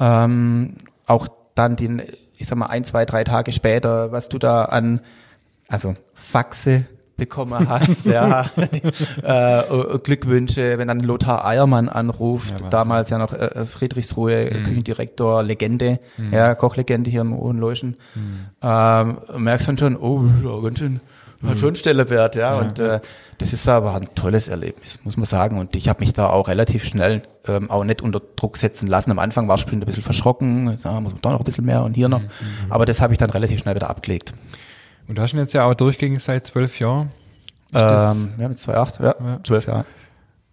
[0.00, 2.02] Ähm, auch dann die,
[2.36, 5.00] ich sag mal, ein, zwei, drei Tage später, was du da an,
[5.68, 8.50] also Faxe, bekommen hast, ja.
[9.22, 14.64] äh, Glückwünsche, wenn dann Lothar Eiermann anruft, ja, damals ja noch äh, Friedrichsruhe, mhm.
[14.64, 16.32] Küchendirektor, Legende, mhm.
[16.32, 18.46] ja, Kochlegende hier im Hohenloischen, mhm.
[18.62, 21.00] ähm, merkst dann schon, oh, ja, ganz schön,
[21.46, 21.58] hat mhm.
[21.58, 23.00] schon Stellenwert, ja, ja und äh,
[23.38, 25.58] das ist aber ein tolles Erlebnis, muss man sagen.
[25.58, 29.10] Und ich habe mich da auch relativ schnell ähm, auch nicht unter Druck setzen lassen.
[29.10, 31.64] Am Anfang war ich schon ein bisschen verschrocken, da muss man da noch ein bisschen
[31.64, 32.20] mehr und hier noch.
[32.20, 32.26] Mhm.
[32.26, 32.72] mhm.
[32.72, 34.32] Aber das habe ich dann relativ schnell wieder abgelegt.
[35.06, 37.10] Und du hast ihn jetzt ja auch durchgängig seit zwölf Jahren.
[37.72, 39.84] Ähm, haben jetzt 2,8, ja, ja, zwölf Jahre.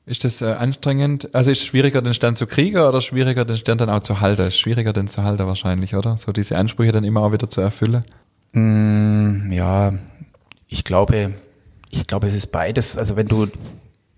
[0.06, 1.34] Ist das äh, anstrengend?
[1.36, 4.20] Also ist es schwieriger, den Stern zu kriegen oder schwieriger, den Stern dann auch zu
[4.20, 4.48] halten?
[4.48, 6.18] Ist schwieriger, den zu halten wahrscheinlich, oder?
[6.18, 8.04] So diese Ansprüche dann immer auch wieder zu erfüllen?
[8.54, 9.94] Mm, ja,
[10.68, 11.34] ich glaube,
[11.92, 12.98] ich glaube, es ist beides.
[12.98, 13.48] Also wenn du,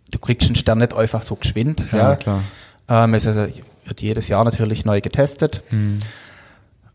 [0.09, 1.83] du kriegst einen Stern nicht einfach so geschwind.
[1.91, 2.15] Ja, ja.
[2.15, 2.43] klar.
[2.87, 3.47] Ähm, es also,
[3.85, 5.63] wird jedes Jahr natürlich neu getestet.
[5.69, 5.99] Mhm.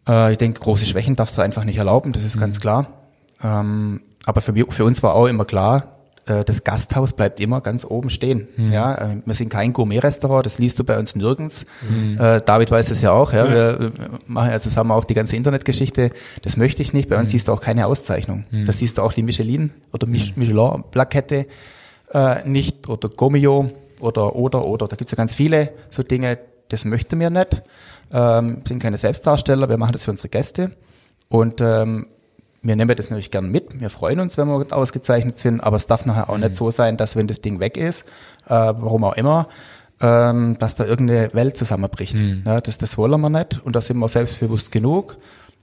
[0.09, 2.41] Äh, ich denke, große Schwächen darfst du einfach nicht erlauben, das ist mhm.
[2.41, 2.87] ganz klar.
[3.43, 5.99] Ähm, aber für, für uns war auch immer klar,
[6.29, 8.49] äh, das Gasthaus bleibt immer ganz oben stehen.
[8.57, 8.73] Mhm.
[8.73, 11.65] Ja, äh, wir sind kein Gourmet-Restaurant, das liest du bei uns nirgends.
[11.89, 12.19] Mhm.
[12.21, 13.33] Äh, David weiß das ja auch.
[13.33, 13.47] Ja.
[13.47, 13.81] ja.
[13.81, 13.93] Wir
[14.27, 16.11] machen ja zusammen auch die ganze Internetgeschichte.
[16.43, 17.09] Das möchte ich nicht.
[17.09, 17.33] Bei uns mhm.
[17.33, 18.45] siehst du auch keine Auszeichnung.
[18.51, 18.67] Mhm.
[18.67, 20.43] Da siehst du auch die Michelin oder Mich mhm.
[20.43, 21.47] Michelin-Plakette
[22.13, 23.71] äh, nicht oder Gomio
[24.01, 24.89] oder oder oder.
[24.89, 26.39] Da gibt's ja ganz viele so Dinge.
[26.69, 27.63] Das möchten wir nicht.
[28.13, 29.69] Ähm, sind keine Selbstdarsteller.
[29.69, 30.73] Wir machen das für unsere Gäste.
[31.29, 32.07] Und ähm,
[32.63, 33.81] wir nehmen das natürlich gern mit.
[33.81, 36.43] Wir freuen uns, wenn wir ausgezeichnet sind, aber es darf nachher auch mhm.
[36.45, 38.03] nicht so sein, dass wenn das Ding weg ist,
[38.47, 39.49] äh, warum auch immer,
[40.01, 42.15] ähm, dass da irgendeine Welt zusammenbricht.
[42.19, 42.43] Mhm.
[42.47, 45.17] Ja, das, das wollen wir nicht und da sind wir selbstbewusst genug.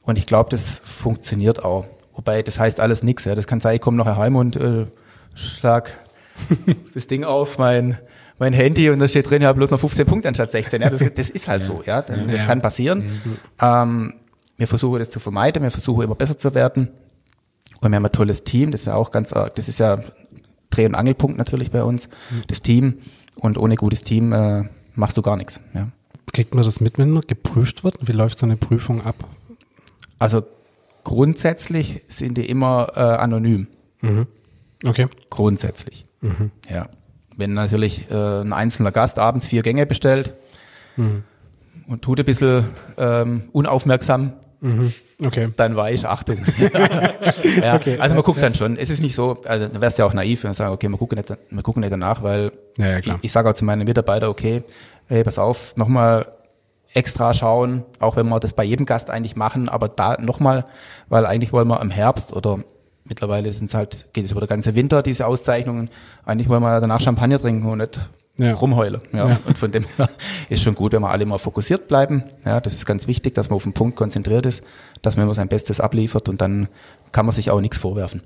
[0.03, 1.86] Und ich glaube, das funktioniert auch.
[2.13, 3.25] Wobei, das heißt alles nichts.
[3.25, 3.36] Ja.
[3.36, 4.86] Das kann sein, ich komme nachher heim und äh,
[5.34, 5.91] schlag
[6.93, 7.97] das Ding auf, mein,
[8.39, 10.81] mein Handy und da steht drin, ja, bloß noch 15 Punkte anstatt 16.
[10.81, 12.01] Ja, das, das ist halt so, ja.
[12.01, 12.43] Das Ja.
[12.45, 13.21] kann passieren.
[13.60, 14.13] Ähm,
[14.58, 16.89] wir versuchen das zu vermeiden, wir versuchen immer besser zu werden.
[17.82, 20.00] Und wir haben ein tolles Team, das ist ja auch ganz, äh, das ist ja
[20.70, 22.10] Dreh- und Angelpunkt natürlich bei uns,
[22.48, 23.00] das Team.
[23.39, 24.63] Und ohne gutes Team äh,
[24.96, 25.62] machst du gar nichts.
[25.74, 25.89] Ja.
[26.32, 27.96] Kriegt man das mit, wenn geprüft wird?
[28.02, 29.15] Wie läuft so eine Prüfung ab?
[30.20, 30.44] Also
[31.04, 33.68] grundsätzlich sind die immer äh, anonym.
[34.84, 35.08] Okay.
[35.30, 36.06] Grundsätzlich.
[36.70, 36.89] Ja.
[37.38, 40.34] Wenn natürlich äh, ein einzelner Gast abends vier Gänge bestellt
[41.88, 44.34] und tut ein bisschen ähm, unaufmerksam,
[45.25, 45.49] Okay.
[45.56, 46.38] dann war ich Achtung.
[47.62, 47.97] ja, Okay.
[47.99, 48.78] also man guckt dann schon.
[48.78, 50.89] Es ist nicht so, also dann wärst du ja auch naiv, wenn du sagst, okay,
[50.89, 53.65] wir gucken nicht, wir gucken nicht danach, weil Ja, ja, ich, ich sage auch zu
[53.65, 54.63] meinen Mitarbeitern, okay,
[55.08, 56.28] hey, pass auf, nochmal
[56.93, 60.65] extra schauen, auch wenn wir das bei jedem Gast eigentlich machen, aber da nochmal,
[61.10, 62.60] weil eigentlich wollen wir im Herbst oder
[63.04, 65.89] mittlerweile sind es halt, geht es über den ganzen Winter, diese Auszeichnungen,
[66.25, 67.99] eigentlich wollen wir danach Champagner trinken und nicht
[68.38, 68.54] Ja.
[68.54, 69.02] rumheulen.
[69.13, 69.30] Ja.
[69.30, 69.39] Ja.
[69.45, 70.10] Und von dem her
[70.50, 72.24] ist schon gut, wenn wir alle mal fokussiert bleiben.
[72.43, 74.63] Ja, das ist ganz wichtig, dass man auf den Punkt konzentriert ist,
[75.02, 76.67] dass man immer sein Bestes abliefert und dann
[77.12, 78.21] kann man sich auch nichts vorwerfen.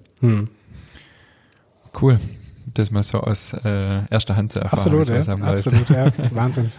[1.99, 2.19] Cool.
[2.73, 4.79] Das mal so aus äh, erster Hand zu erfahren.
[4.79, 5.35] Absolut, ja.
[5.35, 6.11] Absolut, ja.
[6.31, 6.71] Wahnsinn.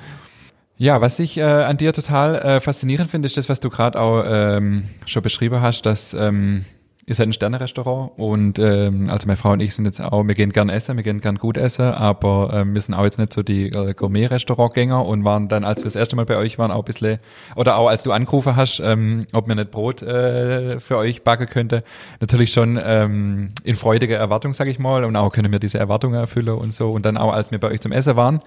[0.77, 4.01] Ja, was ich äh, an dir total äh, faszinierend finde, ist das, was du gerade
[4.01, 6.65] auch ähm, schon beschrieben hast, dass ähm,
[7.07, 10.35] ihr seid ein Sterne-Restaurant und ähm, also meine Frau und ich sind jetzt auch, wir
[10.35, 13.33] gehen gern essen, wir gehen gern gut essen, aber ähm, wir sind auch jetzt nicht
[13.33, 16.71] so die äh, Gourmet-Restaurantgänger und waren dann, als wir das erste Mal bei euch waren,
[16.71, 17.19] auch ein bisschen,
[17.57, 21.47] oder auch als du angerufen hast, ähm, ob mir nicht Brot äh, für euch backen
[21.47, 21.83] könnte,
[22.21, 26.21] natürlich schon ähm, in freudiger Erwartung, sage ich mal, und auch können wir diese Erwartungen
[26.21, 28.43] erfüllen und so und dann auch, als wir bei euch zum Essen waren,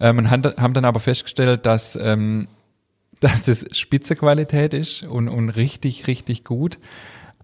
[0.00, 2.48] ähm, und haben dann aber festgestellt, dass, ähm,
[3.20, 6.78] dass das Spitzequalität ist und, und richtig, richtig gut.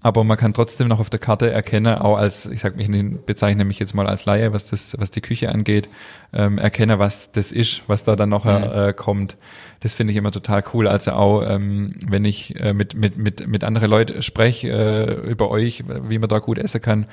[0.03, 2.91] Aber man kann trotzdem noch auf der Karte erkennen, auch als, ich sag mich,
[3.25, 5.89] bezeichne mich jetzt mal als Laie, was das, was die Küche angeht,
[6.35, 9.37] ähm, erkenne, was das ist, was da dann noch äh, kommt.
[9.81, 10.87] Das finde ich immer total cool.
[10.87, 15.51] Also auch, ähm, wenn ich äh, mit, mit, mit, mit anderen Leuten spreche äh, über
[15.51, 17.07] euch, wie man da gut essen kann,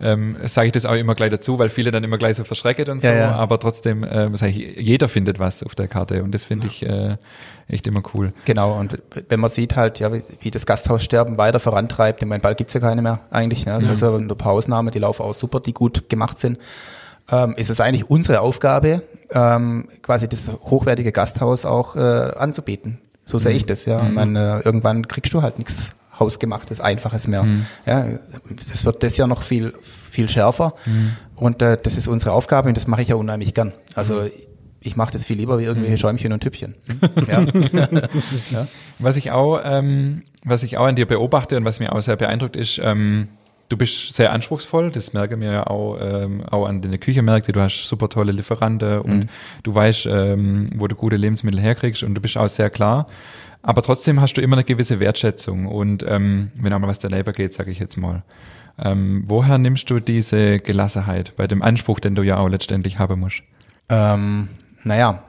[0.00, 2.90] ähm, sage ich das auch immer gleich dazu, weil viele dann immer gleich so verschrecken
[2.90, 3.08] und so.
[3.08, 3.30] Ja, ja.
[3.32, 6.84] Aber trotzdem, äh, sage ich, jeder findet was auf der Karte und das finde ich
[6.84, 7.16] äh,
[7.68, 8.32] echt immer cool.
[8.46, 12.40] Genau, und wenn man sieht halt, ja, wie, wie das Gasthaussterben weiter vorantreibt, ich meine,
[12.40, 13.74] bald gibt's ja keine mehr eigentlich, ne?
[13.88, 16.58] also ein paar Ausnahmen, die laufen auch super, die gut gemacht sind,
[17.30, 22.98] ähm, ist es eigentlich unsere Aufgabe, ähm, quasi das hochwertige Gasthaus auch äh, anzubieten.
[23.24, 24.06] So sehe ich das, ja.
[24.06, 27.46] Ich meine, äh, irgendwann kriegst du halt nichts hausgemachtes, einfaches mehr.
[27.86, 28.06] Ja,
[28.70, 29.72] das wird das ja noch viel,
[30.10, 30.74] viel schärfer.
[31.34, 33.72] Und äh, das ist unsere Aufgabe und das mache ich ja unheimlich gern.
[33.94, 34.28] Also
[34.84, 36.74] ich mache das viel lieber wie irgendwelche Schäumchen und Tüppchen.
[38.52, 38.66] Ja.
[38.98, 42.16] Was ich auch, ähm, was ich auch an dir beobachte und was mir auch sehr
[42.16, 43.28] beeindruckt ist, ähm,
[43.68, 47.60] du bist sehr anspruchsvoll, das merke mir ja auch, ähm, auch an deine Küchenmärkte, du
[47.60, 49.28] hast super tolle Lieferanten und
[49.62, 53.06] du weißt, ähm, wo du gute Lebensmittel herkriegst und du bist auch sehr klar.
[53.62, 57.10] Aber trotzdem hast du immer eine gewisse Wertschätzung und ähm, wenn auch mal was der
[57.10, 58.22] Leber geht, sage ich jetzt mal.
[58.78, 63.20] Ähm, woher nimmst du diese Gelassenheit bei dem Anspruch, den du ja auch letztendlich haben
[63.20, 63.42] musst?
[63.88, 64.48] Ähm,
[64.82, 65.22] naja,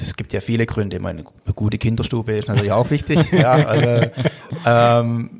[0.00, 0.96] es gibt ja viele Gründe.
[0.96, 3.18] Ich meine, eine gute Kinderstube ist natürlich auch wichtig.
[3.32, 4.10] ja, also,
[4.66, 5.30] ähm,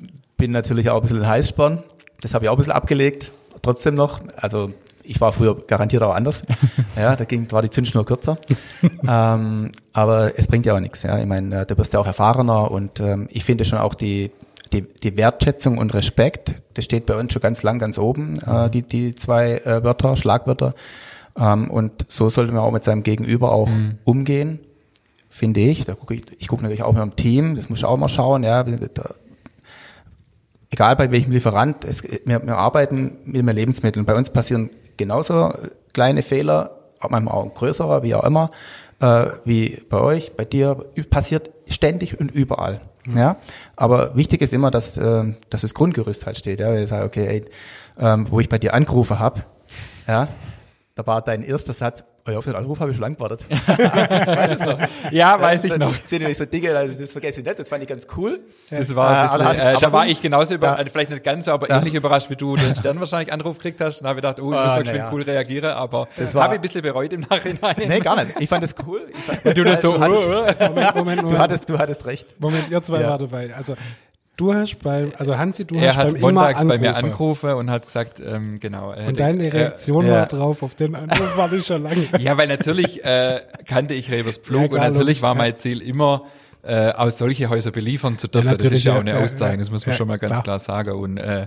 [0.45, 1.83] bin natürlich auch ein bisschen ein Heißsporn.
[2.21, 4.21] Das habe ich auch ein bisschen abgelegt, trotzdem noch.
[4.37, 6.43] Also ich war früher garantiert auch anders.
[6.97, 8.37] Ja, da ging, war die Zündschnur kürzer.
[9.09, 11.03] ähm, aber es bringt ja auch nichts.
[11.03, 13.95] Ja, ich meine, äh, du wirst ja auch erfahrener und ähm, ich finde schon auch
[13.95, 14.33] die,
[14.75, 18.69] die, die Wertschätzung und Respekt, das steht bei uns schon ganz lang ganz oben, äh,
[18.69, 20.75] die, die zwei äh, Wörter, Schlagwörter.
[21.39, 23.71] Ähm, und so sollte man auch mit seinem Gegenüber auch
[24.05, 24.61] umgehen,
[25.31, 25.87] finde ich.
[25.87, 28.09] Da guck ich ich gucke natürlich auch mit dem Team, das muss ich auch mal
[28.09, 28.63] schauen, ja.
[30.75, 34.05] Egal bei welchem Lieferant, es, wir, wir arbeiten mit mehr Lebensmitteln.
[34.05, 35.55] Bei uns passieren genauso
[35.93, 38.51] kleine Fehler, manchmal auch größere, wie auch immer,
[38.99, 42.81] äh, wie bei euch, bei dir, passiert ständig und überall.
[43.15, 43.37] Ja,
[43.77, 46.59] aber wichtig ist immer, dass, äh, dass das Grundgerüst halt steht.
[46.59, 47.45] Ja, wenn ich sage, okay, ey,
[47.97, 49.45] ähm, wo ich bei dir angerufen habe,
[50.09, 50.27] ja,
[50.97, 53.45] da war dein erster Satz, oh, auf den Anruf habe ich schon lang gewartet.
[53.67, 54.79] weißt du noch?
[55.11, 55.73] Ja, Das sind-
[56.07, 58.41] sind nämlich so Dinge, also das vergesse ich nicht, das fand ich ganz cool.
[58.71, 60.75] Das war ein Äh, bisschen, äh, da war ich genauso über, Ja.
[60.75, 61.79] also vielleicht nicht ganz so, aber Ja.
[61.79, 64.01] ähnlich überrascht, wie du den Stern wahrscheinlich Anruf gekriegt hast.
[64.01, 65.11] Und habe ich gedacht, oh, ich muss Ah, mal ja.
[65.13, 67.75] cool reagieren, aber Das habe ich ein bisschen bereut im Nachhinein.
[67.89, 68.41] Nee, gar nicht.
[68.41, 69.03] Ich fand das cool.
[69.11, 70.69] Ich fand, Du nicht so, du, hattest, oh, oh.
[70.69, 71.39] Moment, Moment, du, Moment.
[71.43, 72.41] hattest, du hattest recht.
[72.41, 73.11] Moment, ihr zwei Ja.
[73.11, 73.55] war dabei.
[73.55, 73.75] Also
[74.37, 77.51] du hast beim, also Hansi, du Er hast hat beim montags bei mir angerufen.
[77.55, 78.93] und hat gesagt, ähm, genau.
[78.93, 80.13] er Und deine Reaktion ja.
[80.13, 82.09] war drauf, auf den Anruf warte ich schon lange.
[82.13, 85.39] Äh, ja, weil natürlich äh, kannte ich Rebers Pflug Ja, und natürlich war ja.
[85.39, 86.23] mein Ziel immer,
[86.67, 88.51] äh, aus solche Häuser beliefern zu dürfen.
[88.51, 90.43] Ja, das ist ja auch eine Auszeichnung, das muss man ja, schon mal ganz klar.
[90.43, 90.93] klar sagen.
[90.93, 91.47] Und, äh,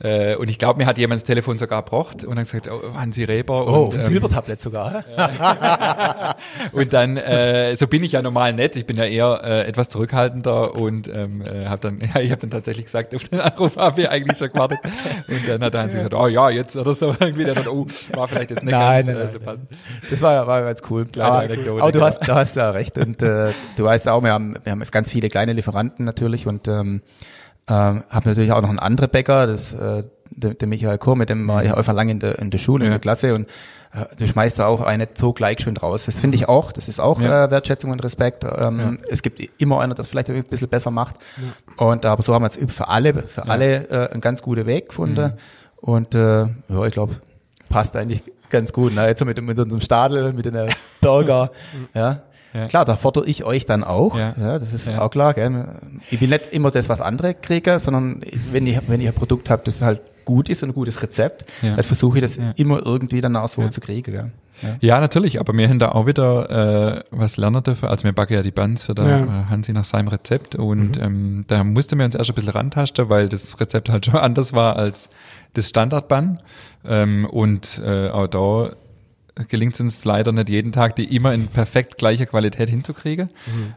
[0.00, 2.94] äh, und ich glaube, mir hat jemand das Telefon sogar gebracht und dann gesagt, oh,
[2.94, 3.66] Hansi Reber.
[3.66, 5.04] Oh, und, ein ähm, Silbertablett sogar.
[6.72, 8.76] und dann, äh, so bin ich ja normal nett.
[8.76, 12.40] Ich bin ja eher äh, etwas zurückhaltender und ähm, äh, habe dann, ja, ich habe
[12.42, 14.78] dann tatsächlich gesagt, auf den Anruf habe ich eigentlich schon gewartet.
[15.28, 17.44] Und dann hat der Hansi gesagt, oh ja, jetzt oder so irgendwie.
[17.44, 19.68] Dann, oh, war vielleicht jetzt nicht Nein, ganz nein, äh, nein, so passend.
[20.10, 21.06] Das war, war ganz cool.
[21.06, 22.06] Kleine aber Anekdote, aber du, genau.
[22.06, 22.98] hast, du hast ja recht.
[22.98, 26.68] Und äh, du weißt auch, wir haben, wir haben ganz viele kleine Lieferanten natürlich und
[26.68, 27.02] ähm,
[27.68, 31.28] ähm, haben natürlich auch noch einen anderen Bäcker, das, äh, der, der Michael Kur, mit
[31.30, 32.94] dem war ich einfach lange in der, in der Schule, in Ja.
[32.98, 33.46] der Klasse und
[33.92, 36.04] äh, du schmeißt da auch eine so gleichschwind raus.
[36.06, 36.72] Das finde ich auch.
[36.72, 37.44] Das ist auch Ja.
[37.46, 38.44] äh, Wertschätzung und Respekt.
[38.44, 41.16] Ähm, Es gibt immer einer, das vielleicht ein bisschen besser macht.
[41.78, 44.88] Und aber so haben wir jetzt für alle, für alle äh, einen ganz guten Weg
[44.90, 45.28] gefunden.
[45.28, 45.32] Mhm.
[45.76, 47.16] Und äh, ja, ich glaube,
[47.70, 48.94] passt eigentlich ganz gut.
[48.94, 49.06] Ne?
[49.06, 50.68] Jetzt mit, mit unserem Stadel, mit den
[51.00, 51.50] Burger.
[51.94, 52.22] ja.
[52.54, 52.66] Ja.
[52.66, 54.16] Klar, da fordere ich euch dann auch.
[54.16, 54.34] Ja.
[54.38, 55.02] Ja, das ist Ja.
[55.02, 55.34] auch klar.
[55.34, 55.66] Gell?
[56.10, 59.50] Ich will nicht immer das, was andere kriegen, sondern wenn ich, wenn ich ein Produkt
[59.50, 61.74] habe, das halt gut ist und ein gutes Rezept, Ja.
[61.76, 62.52] dann versuche ich das Ja.
[62.56, 63.70] immer irgendwie dann auch so Ja.
[63.70, 64.12] zu kriegen.
[64.12, 64.30] Gell?
[64.62, 64.76] Ja.
[64.82, 67.86] Ja, natürlich, aber wir haben da auch wieder äh, was lernen dürfen.
[67.88, 69.20] Also wir backen ja die Buns für den Ja.
[69.20, 73.08] äh, Hansi nach seinem Rezept und ähm, da mussten wir uns erst ein bisschen rantasten,
[73.08, 75.08] weil das Rezept halt schon anders war als
[75.54, 76.40] das Standardbun.
[76.84, 78.70] Ähm, und äh, auch da
[79.48, 83.30] gelingt es uns leider nicht jeden Tag, die immer in perfekt gleicher Qualität hinzukriegen.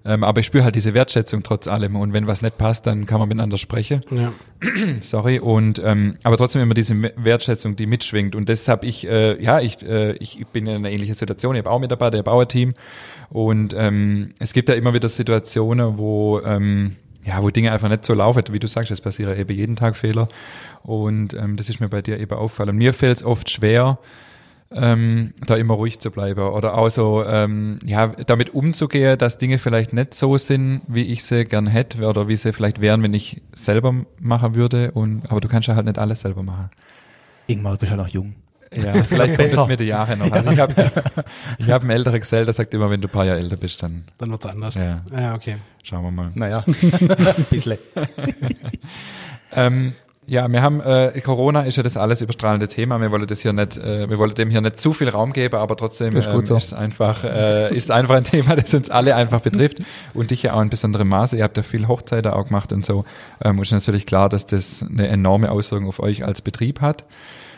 [0.06, 1.96] Ähm, aber ich spüre halt diese Wertschätzung trotz allem.
[1.96, 4.32] Und wenn was nicht passt, dann kann man miteinander sprechen Ja.
[5.02, 9.42] sorry und ähm, aber trotzdem immer diese Wertschätzung, die mitschwingt und das habe ich äh,
[9.42, 12.32] ja ich äh, ich bin in einer ähnlichen Situation, ich habe auch Mitarbeiter, ich habe
[12.32, 12.74] auch ein Team
[13.30, 18.06] und ähm, es gibt ja immer wieder Situationen, wo ähm, ja, wo Dinge einfach nicht
[18.06, 20.28] so laufen, wie du sagst, es passieren eben jeden Tag Fehler
[20.84, 22.76] und ähm, das ist mir bei dir eben auffallen.
[22.76, 24.00] Mir fällt es oft schwer,
[24.74, 29.60] ähm, da immer ruhig zu bleiben oder auch so, ähm, ja, damit umzugehen, dass Dinge
[29.60, 33.14] vielleicht nicht so sind, wie ich sie gern hätte oder wie sie vielleicht wären, wenn
[33.14, 36.70] ich selber machen würde und, aber du kannst ja halt nicht alles selber machen.
[37.48, 38.36] Du bist ja noch jung.
[38.74, 39.56] Ja, das vielleicht kommt besser.
[39.58, 40.32] das mit den Jahren noch.
[40.32, 40.92] Also ich habe
[41.58, 43.84] ich hab einen älteren Gesell, der sagt immer, wenn du ein paar Jahre älter bist,
[43.84, 44.76] dann Dann wird's anders.
[44.76, 45.02] Ja.
[45.12, 45.58] ja okay.
[45.84, 46.32] schauen wir mal.
[46.34, 47.78] Naja, ein bisschen.
[49.52, 49.94] Ähm,
[50.28, 53.02] ja, wir haben äh, Corona ist ja das alles überstrahlende Thema.
[53.02, 55.56] Wir wollen das hier nicht, äh, wir wollen dem hier nicht zu viel Raum geben,
[55.56, 56.58] aber trotzdem Ist gut ähm, so.
[56.58, 59.82] ist einfach äh, ist einfach ein Thema, das uns alle einfach betrifft
[60.14, 61.38] und dich ja auch in besonderem Maße.
[61.38, 63.04] Ihr habt ja viel Hochzeiten auch gemacht und so.
[63.44, 67.04] Ähm, ist natürlich klar, dass das eine enorme Auswirkung auf euch als Betrieb hat.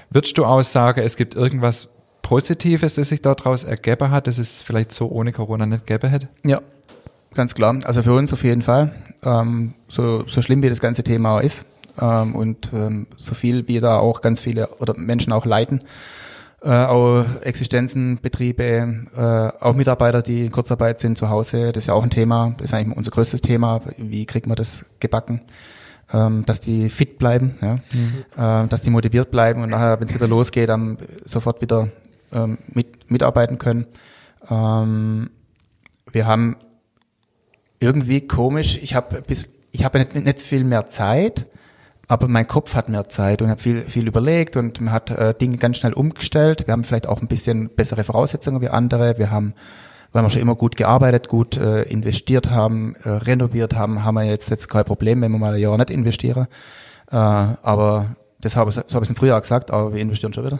[0.09, 1.89] Würdest du auch sagen, es gibt irgendwas
[2.21, 6.29] Positives, das sich daraus ergeben hat, das es vielleicht so ohne Corona nicht gegeben hätte?
[6.45, 6.61] Ja,
[7.33, 7.77] ganz klar.
[7.83, 8.95] Also für uns auf jeden Fall.
[9.21, 11.65] Ähm, so, so schlimm wie das ganze Thema auch ist
[11.99, 15.83] ähm, und ähm, so viel wie da auch ganz viele oder Menschen auch leiden,
[16.61, 21.87] äh, auch Existenzen, Betriebe, äh, auch Mitarbeiter, die in Kurzarbeit sind zu Hause, das ist
[21.87, 23.81] ja auch ein Thema, das ist eigentlich unser größtes Thema.
[23.97, 25.41] Wie kriegt man das gebacken?
[26.11, 28.63] Ähm, dass die fit bleiben, ja?
[28.63, 31.89] äh, dass die motiviert bleiben und nachher, wenn es wieder losgeht, dann sofort wieder
[32.31, 33.85] ähm, mit, mitarbeiten können.
[34.49, 35.29] Ähm,
[36.11, 36.57] wir haben
[37.79, 41.47] irgendwie komisch, ich habe bis ich habe nicht, nicht viel mehr Zeit,
[42.07, 45.33] aber mein Kopf hat mehr Zeit und habe viel viel überlegt und man hat äh,
[45.33, 46.67] Dinge ganz schnell umgestellt.
[46.67, 49.17] Wir haben vielleicht auch ein bisschen bessere Voraussetzungen wie andere.
[49.17, 49.53] Wir haben
[50.13, 54.23] weil wir schon immer gut gearbeitet, gut äh, investiert haben, äh, renoviert haben, haben wir
[54.23, 56.47] jetzt jetzt kein Problem, wenn wir mal ein Jahr nicht investieren.
[57.11, 60.45] Äh, aber das habe ich, so habe ich im Frühjahr gesagt, aber wir investieren schon
[60.45, 60.59] wieder.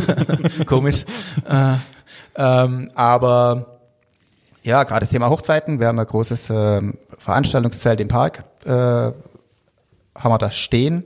[0.66, 1.04] Komisch.
[1.46, 1.74] Äh,
[2.34, 3.78] ähm, aber
[4.62, 5.80] ja, gerade das Thema Hochzeiten.
[5.80, 9.12] Wir haben ein großes ähm, Veranstaltungszelt im Park, äh,
[10.18, 11.04] haben wir da stehen.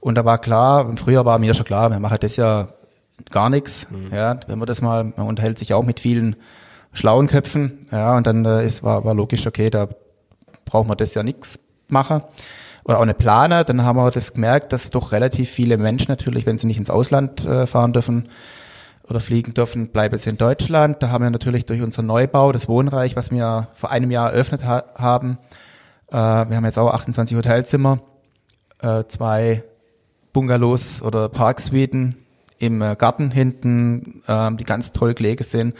[0.00, 2.68] Und da war klar, im Frühjahr war mir schon klar, wir machen das ja
[3.30, 3.86] gar nichts.
[4.10, 6.36] Ja, wenn man das mal, man unterhält sich auch mit vielen
[6.92, 7.86] schlauen Köpfen.
[7.90, 9.88] Ja, und dann äh, ist, war, war logisch, okay, da
[10.64, 12.22] braucht man das ja nichts machen.
[12.84, 13.64] Oder auch eine Planer.
[13.64, 16.90] Dann haben wir das gemerkt, dass doch relativ viele Menschen natürlich, wenn sie nicht ins
[16.90, 18.28] Ausland äh, fahren dürfen,
[19.08, 21.02] oder fliegen dürfen, bleiben sie in Deutschland.
[21.02, 24.64] Da haben wir natürlich durch unseren Neubau, das Wohnreich, was wir vor einem Jahr eröffnet
[24.64, 25.38] ha haben,
[26.08, 28.00] äh, wir haben jetzt auch 28 Hotelzimmer,
[28.82, 29.62] äh, zwei
[30.32, 32.16] Bungalows oder Parksuiten
[32.58, 35.74] im äh, Garten hinten, äh, die ganz toll gelegen sind.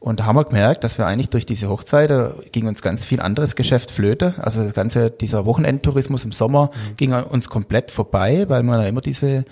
[0.00, 3.04] Und da haben wir gemerkt, dass wir eigentlich durch diese Hochzeit äh, ging uns ganz
[3.04, 4.34] viel anderes Geschäft flöte.
[4.38, 8.84] Also das ganze, dieser Wochenendtourismus im Sommer ging an uns komplett vorbei, weil wir da
[8.86, 9.44] immer diese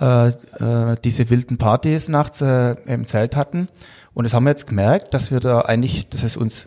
[0.00, 3.68] äh, äh, diese wilden Partys nachts äh, im Zelt hatten.
[4.14, 6.66] Und das haben wir jetzt gemerkt, dass wir da eigentlich, dass es uns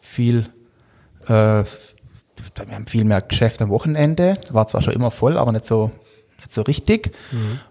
[0.00, 0.46] viel,
[1.26, 1.64] äh,
[2.56, 4.34] wir haben viel mehr Geschäft am Wochenende.
[4.50, 5.90] War zwar schon immer voll, aber nicht so,
[6.38, 7.12] nicht so richtig.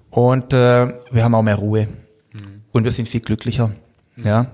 [0.10, 1.88] Und äh, wir haben auch mehr Ruhe.
[2.72, 3.72] Und wir sind viel glücklicher.
[4.18, 4.48] Ja.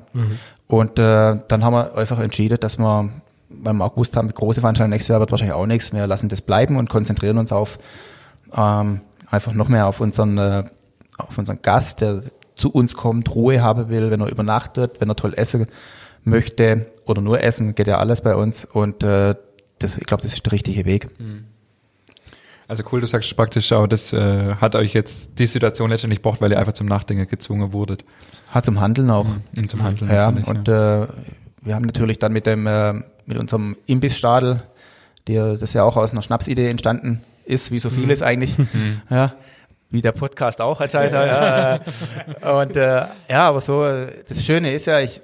[0.67, 3.09] Und äh, dann haben wir einfach entschieden, dass wir
[3.49, 5.91] weil wir auch gewusst haben, große Veranstaltungen nächstes Jahr wird wahrscheinlich auch nichts.
[5.91, 7.79] Wir lassen das bleiben und konzentrieren uns auf
[8.55, 10.63] ähm, einfach noch mehr auf unseren, äh,
[11.17, 12.23] auf unseren Gast, der
[12.55, 15.65] zu uns kommt, Ruhe haben will, wenn er übernachtet, wenn er toll essen
[16.23, 18.65] möchte oder nur essen, geht ja alles bei uns.
[18.65, 19.35] Und äh,
[19.79, 21.07] das, ich glaube, das ist der richtige Weg.
[22.67, 26.39] Also cool, du sagst praktisch auch, das äh, hat euch jetzt die Situation letztendlich gebracht,
[26.41, 28.05] weil ihr einfach zum Nachdenken gezwungen wurdet.
[28.49, 29.27] Hat zum Handeln auch.
[29.55, 31.07] Und zum Handeln Ja, und Äh,
[31.61, 32.93] wir haben natürlich dann mit dem äh,
[33.25, 34.61] mit unserem Imbissstadel,
[35.27, 38.55] der das ja auch aus einer Schnapsidee entstanden ist, wie so vieles eigentlich,
[39.09, 39.33] ja,
[39.89, 41.13] wie der Podcast auch anscheinend.
[41.13, 43.83] Ja, äh, und äh, ja, aber so
[44.27, 45.21] das Schöne ist ja, ich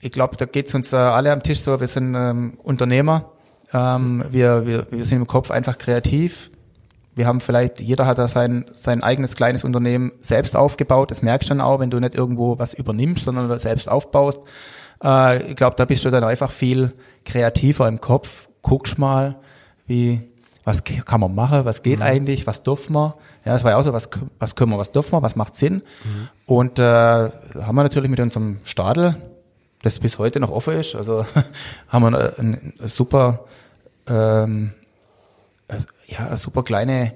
[0.00, 3.32] ich glaube, da geht's uns äh, alle am Tisch so, wir sind ähm, Unternehmer,
[3.72, 6.50] ähm, wir, wir wir sind im Kopf einfach kreativ.
[7.14, 11.10] Wir haben vielleicht, jeder hat da sein, sein eigenes kleines Unternehmen selbst aufgebaut.
[11.10, 14.40] Das merkst du dann auch, wenn du nicht irgendwo was übernimmst, sondern selbst aufbaust.
[15.02, 16.92] Äh, ich glaube, da bist du dann einfach viel
[17.24, 18.48] kreativer im Kopf.
[18.62, 19.36] Guckst mal,
[19.86, 20.22] wie,
[20.64, 23.16] was kann man machen, was geht eigentlich, was dürfen wir.
[23.44, 25.56] Ja, das war ja auch so, was, was können wir, was dürfen wir, was macht
[25.56, 25.82] Sinn.
[26.46, 29.16] Und äh, haben wir natürlich mit unserem Stadel,
[29.82, 31.24] das bis heute noch offen ist, also
[31.88, 33.44] haben wir eine, super
[34.06, 34.72] ähm,
[35.68, 37.12] also, ja, eine super kleine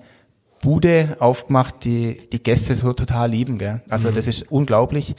[0.60, 3.58] Bude aufgemacht, die die Gäste so total lieben.
[3.58, 3.82] Gell?
[3.88, 5.14] Also das ist unglaublich.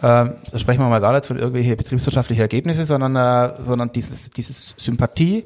[0.00, 4.30] Ähm, da sprechen wir mal gar nicht von irgendwelche betriebswirtschaftlichen Ergebnisse, sondern, äh, sondern dieses,
[4.30, 5.44] dieses Sympathie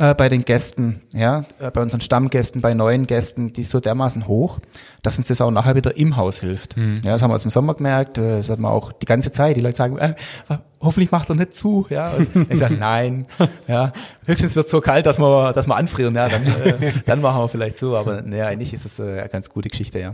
[0.00, 3.80] äh, bei den Gästen, ja, äh, bei unseren Stammgästen, bei neuen Gästen, die ist so
[3.80, 4.58] dermaßen hoch,
[5.02, 6.74] dass uns das auch nachher wieder im Haus hilft.
[7.04, 9.30] Ja, das haben wir jetzt im Sommer gemerkt, äh, das wird man auch die ganze
[9.30, 10.14] Zeit, die Leute sagen, äh,
[10.80, 13.26] hoffentlich macht er nicht zu, ja, und ich sage, nein,
[13.68, 13.92] ja,
[14.24, 17.48] höchstens wird so kalt, dass wir, dass wir anfrieren, ja, dann, äh, dann machen wir
[17.48, 20.12] vielleicht zu, aber naja, eigentlich ist es äh, eine ganz gute Geschichte, ja.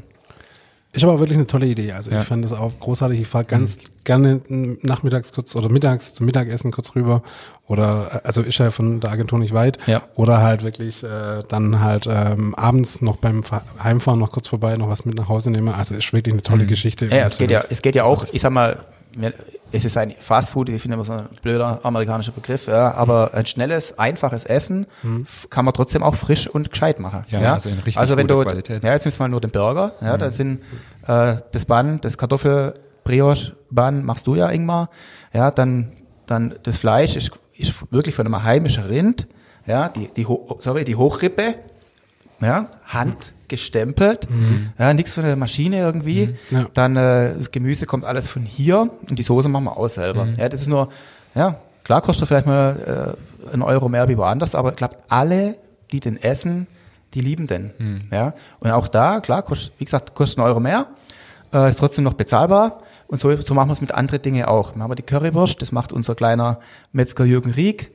[0.97, 1.93] Ist aber wirklich eine tolle Idee.
[1.93, 2.21] Also Ja.
[2.23, 3.21] ich fand das auch großartig.
[3.21, 7.23] Ich fahre ganz gerne nachmittags kurz oder mittags zum Mittagessen kurz rüber.
[7.69, 9.79] Oder äh, also ist ja von der Agentur nicht weit.
[9.87, 10.03] Ja.
[10.15, 14.77] Oder halt wirklich äh, dann halt ähm, abends noch beim Fa- Heimfahren noch kurz vorbei,
[14.77, 15.75] noch was mit nach Hause nehme.
[15.75, 17.07] Also ist wirklich eine tolle Geschichte.
[17.07, 18.79] Ja, es geht ja, es geht ja auch, ich sag mal,
[19.73, 23.33] es ist ein Fast Food, ich finde immer so ein blöder amerikanischer Begriff, ja, aber
[23.35, 24.87] ein schnelles, einfaches Essen
[25.23, 27.25] f- kann man trotzdem auch frisch und gescheit machen.
[27.29, 28.83] Ja, also in richtig also wenn du, Qualität.
[28.85, 30.61] ja, jetzt nimmst du mal nur den Burger, ja, da sind
[31.07, 32.75] äh, das Bann, das Kartoffel
[33.05, 34.91] Brioche Bann machst du ja Ingmar,
[35.33, 35.93] ja, dann
[36.27, 39.27] dann das Fleisch ist, ist wirklich von einem heimischen Rind,
[39.67, 40.27] ja, die die
[40.59, 41.55] sorry, die Hochrippe,
[42.41, 44.27] ja, Hand gestempelt,
[44.79, 46.35] ja, nichts von der Maschine irgendwie.
[46.51, 46.67] Ja.
[46.75, 50.27] Dann äh, das Gemüse kommt alles von hier und die Soße machen wir auch selber.
[50.37, 50.89] Ja, das ist nur,
[51.35, 53.17] ja, klar kostet vielleicht mal
[53.49, 55.57] äh, einen Euro mehr wie woanders, aber ich glaube, alle,
[55.93, 56.67] die den essen,
[57.15, 57.71] die lieben den.
[58.11, 60.87] Ja, und auch da, klar, kostet, wie gesagt, kostet einen Euro mehr,
[61.53, 62.81] äh, ist trotzdem noch bezahlbar.
[63.09, 64.75] Und so, so machen wir es mit anderen Dingen auch.
[64.75, 66.59] Wir haben wir die Currywurst, das macht unser kleiner
[66.93, 67.93] Metzger Jürgen Rieck.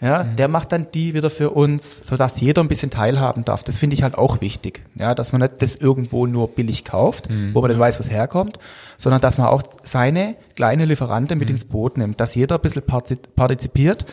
[0.00, 3.62] Ja, der macht dann die wieder für uns, sodass jeder ein bisschen teilhaben darf.
[3.62, 4.82] Das finde ich halt auch wichtig.
[4.94, 8.58] Ja, dass man nicht das irgendwo nur billig kauft, wo man nicht weiß, was herkommt,
[8.96, 12.82] sondern dass man auch seine kleine Lieferante mit ins Boot nimmt, dass jeder ein bisschen
[12.82, 14.06] parti- partizipiert.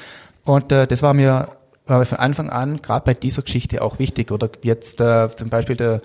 [0.43, 1.47] Und äh, das war mir,
[1.85, 4.31] war mir von Anfang an, gerade bei dieser Geschichte auch wichtig.
[4.31, 6.01] Oder jetzt äh, zum Beispiel der,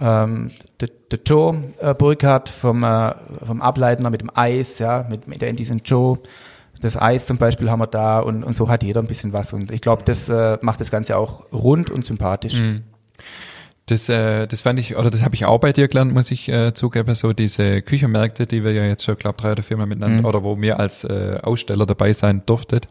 [0.00, 5.26] ähm, der, der Joe äh, Burkhardt vom, äh, vom Ableitner mit dem Eis, ja, mit,
[5.26, 6.18] mit der in diesem Joe.
[6.80, 9.52] Das Eis zum Beispiel haben wir da und, und so hat jeder ein bisschen was.
[9.52, 12.60] Und ich glaube, das äh, macht das Ganze auch rund und sympathisch.
[13.86, 16.48] Das, äh, das fand ich, oder das habe ich auch bei dir gelernt, muss ich
[16.48, 20.18] äh, zugeben, so diese Küchenmärkte, die wir ja jetzt schon, glaube drei oder viermal miteinander,
[20.20, 20.24] Mhm.
[20.24, 22.88] oder wo wir als äh, Aussteller dabei sein durftet,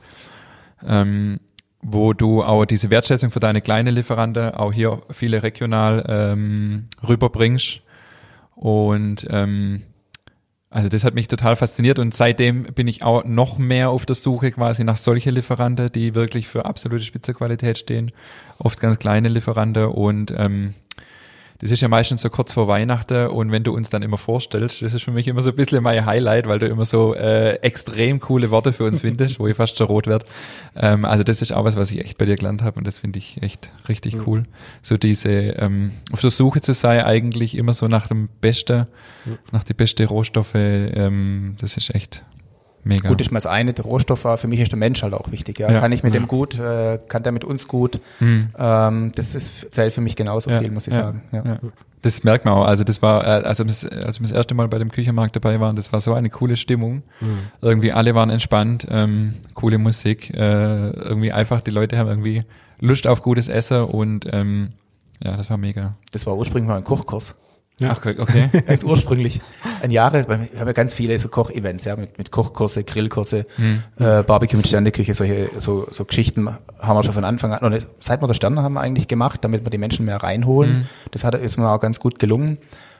[0.87, 1.41] ähm,
[1.81, 7.81] wo du auch diese Wertschätzung für deine kleine Lieferanten auch hier viele regional ähm, rüberbringst.
[8.55, 9.81] Und ähm,
[10.75, 14.17] also das hat mich total fasziniert und seitdem bin ich auch noch mehr auf der
[14.17, 18.11] Suche quasi nach solche Lieferanten, die wirklich für absolute Spitzenqualität stehen.
[18.59, 20.73] Oft ganz kleine Lieferanten und ähm,
[21.59, 24.81] das ist ja meistens so kurz vor Weihnachten und wenn du uns dann immer vorstellst,
[24.81, 27.53] das ist für mich immer so ein bisschen mein Highlight, weil du immer so äh,
[27.61, 30.25] extrem coole Worte für uns findest, wo ich fast schon rot werde.
[30.75, 32.99] Ähm, also das ist auch was, was ich echt bei dir gelernt habe und das
[32.99, 34.43] finde ich echt richtig cool.
[34.81, 38.87] So diese ähm, auf der Suche zu sein, eigentlich immer so nach dem Beste,
[39.51, 42.23] nach die beste Rohstoffe, ähm, das ist echt
[42.85, 43.09] mega.
[43.09, 45.31] Gut ist mal das eine, der Rohstoff war, für mich ist der Mensch halt auch
[45.31, 45.59] wichtig.
[45.59, 45.71] Ja.
[45.71, 45.79] Ja.
[45.79, 47.99] Kann ich mit dem gut, äh, kann der mit uns gut.
[48.19, 48.49] Hm.
[48.57, 51.23] Ähm, das ist, zählt für mich genauso viel, muss ich sagen.
[51.31, 51.43] Ja.
[51.45, 51.59] Ja.
[52.01, 52.65] Das merkt man auch.
[52.65, 55.91] Also das war, also als wir das erste Mal bei dem Küchenmarkt dabei waren, das
[55.91, 57.03] war so eine coole Stimmung.
[57.61, 62.43] Irgendwie alle waren entspannt, ähm, coole Musik, äh, irgendwie einfach die Leute haben irgendwie
[62.79, 64.73] Lust auf gutes Essen und ähm,
[65.23, 65.95] ja, das war mega.
[66.11, 67.35] Das war ursprünglich mal ein Kochkurs.
[67.79, 67.89] Ja.
[67.91, 68.49] Ach, okay.
[68.67, 69.41] Ganz ursprünglich.
[69.81, 73.45] Ein Jahre, wir haben ja ganz viele so Kochevents, ja, mit, mit Kochkurse, Grillkurse,
[73.99, 77.79] äh, Barbecue mit Sterneküche, solche, so, so Geschichten haben wir schon von Anfang an, oder
[77.99, 80.87] seit wir der Sterne haben wir eigentlich gemacht, damit wir die Menschen mehr reinholen.
[81.11, 82.57] Das hat, ist mir auch ganz gut gelungen.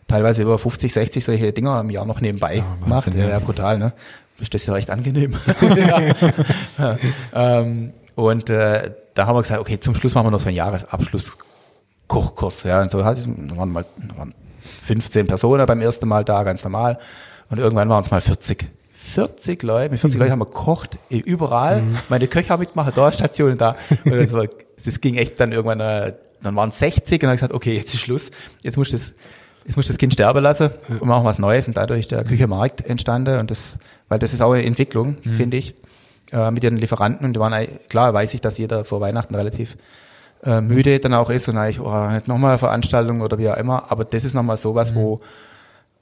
[0.07, 3.07] Teilweise über 50, 60 solche Dinger im Jahr noch nebenbei gemacht.
[3.07, 3.39] Wahnsinn, Ja, ja.
[3.39, 3.93] brutal, ne?
[4.37, 5.35] Das ist ja recht angenehm.
[6.77, 6.97] ja.
[7.33, 10.57] ähm, und äh, da haben wir gesagt, okay, zum Schluss machen wir noch so einen
[10.57, 12.63] Jahresabschluss-Kochkurs.
[12.63, 13.85] Ja, und so hat, da waren mal
[14.17, 14.33] waren
[14.83, 16.99] 15 Personen beim ersten Mal da, ganz normal.
[17.49, 18.67] Und irgendwann waren es mal 40.
[18.93, 21.83] 40 Leute, mit 40 Leuten haben wir gekocht, überall.
[22.09, 23.75] Meine Köche haben mitgemacht, da Stationen da.
[24.03, 24.45] Und das, war,
[24.83, 27.53] das ging echt dann irgendwann, äh, dann waren es 60 und dann habe ich gesagt,
[27.53, 28.31] okay, jetzt ist Schluss.
[28.63, 29.13] Jetzt muss das,
[29.65, 31.67] jetzt muss das Kind sterben lassen und machen was Neues.
[31.67, 33.39] Und dadurch der Küchemarkt entstanden.
[33.39, 33.77] Und das,
[34.09, 35.75] weil das ist auch eine Entwicklung, finde ich,
[36.31, 37.25] äh, mit den Lieferanten.
[37.27, 39.77] Und die waren, eigentlich- klar weiß ich, dass jeder vor Weihnachten relativ
[40.45, 43.57] äh, müde dann auch ist und eigentlich, oh, nicht nochmal eine Veranstaltung oder wie auch
[43.57, 43.91] immer.
[43.91, 45.19] Aber das ist nochmal sowas, wo,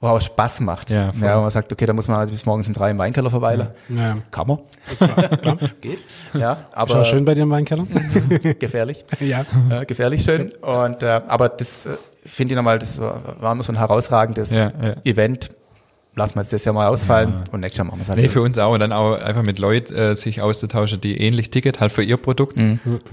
[0.00, 0.90] wo auch Spaß macht.
[0.90, 1.26] Ja, voll.
[1.26, 3.30] ja, wo man sagt, okay, da muss man halt bis morgens um drei im Weinkeller
[3.30, 3.68] verweilen.
[3.88, 4.18] Ja.
[4.30, 4.58] Kann man.
[5.80, 6.02] Geht.
[6.34, 7.86] Ja, Ist aber auch schön bei dir im Weinkeller?
[8.58, 9.04] gefährlich.
[9.20, 9.44] ja.
[9.70, 10.52] Äh, gefährlich schön.
[10.60, 14.50] Und, äh, aber das äh, finde ich nochmal, das war, war immer so ein herausragendes
[14.50, 14.94] Ja, ja.
[15.04, 15.50] Event.
[16.16, 18.20] Lassen wir jetzt das Jahr mal ausfallen und nächstes Jahr machen wir es halt.
[18.20, 18.72] Nee, für uns auch.
[18.72, 22.16] Und dann auch einfach mit Leuten äh, sich auszutauschen, die ähnlich ticket, halt für ihr
[22.16, 22.56] Produkt.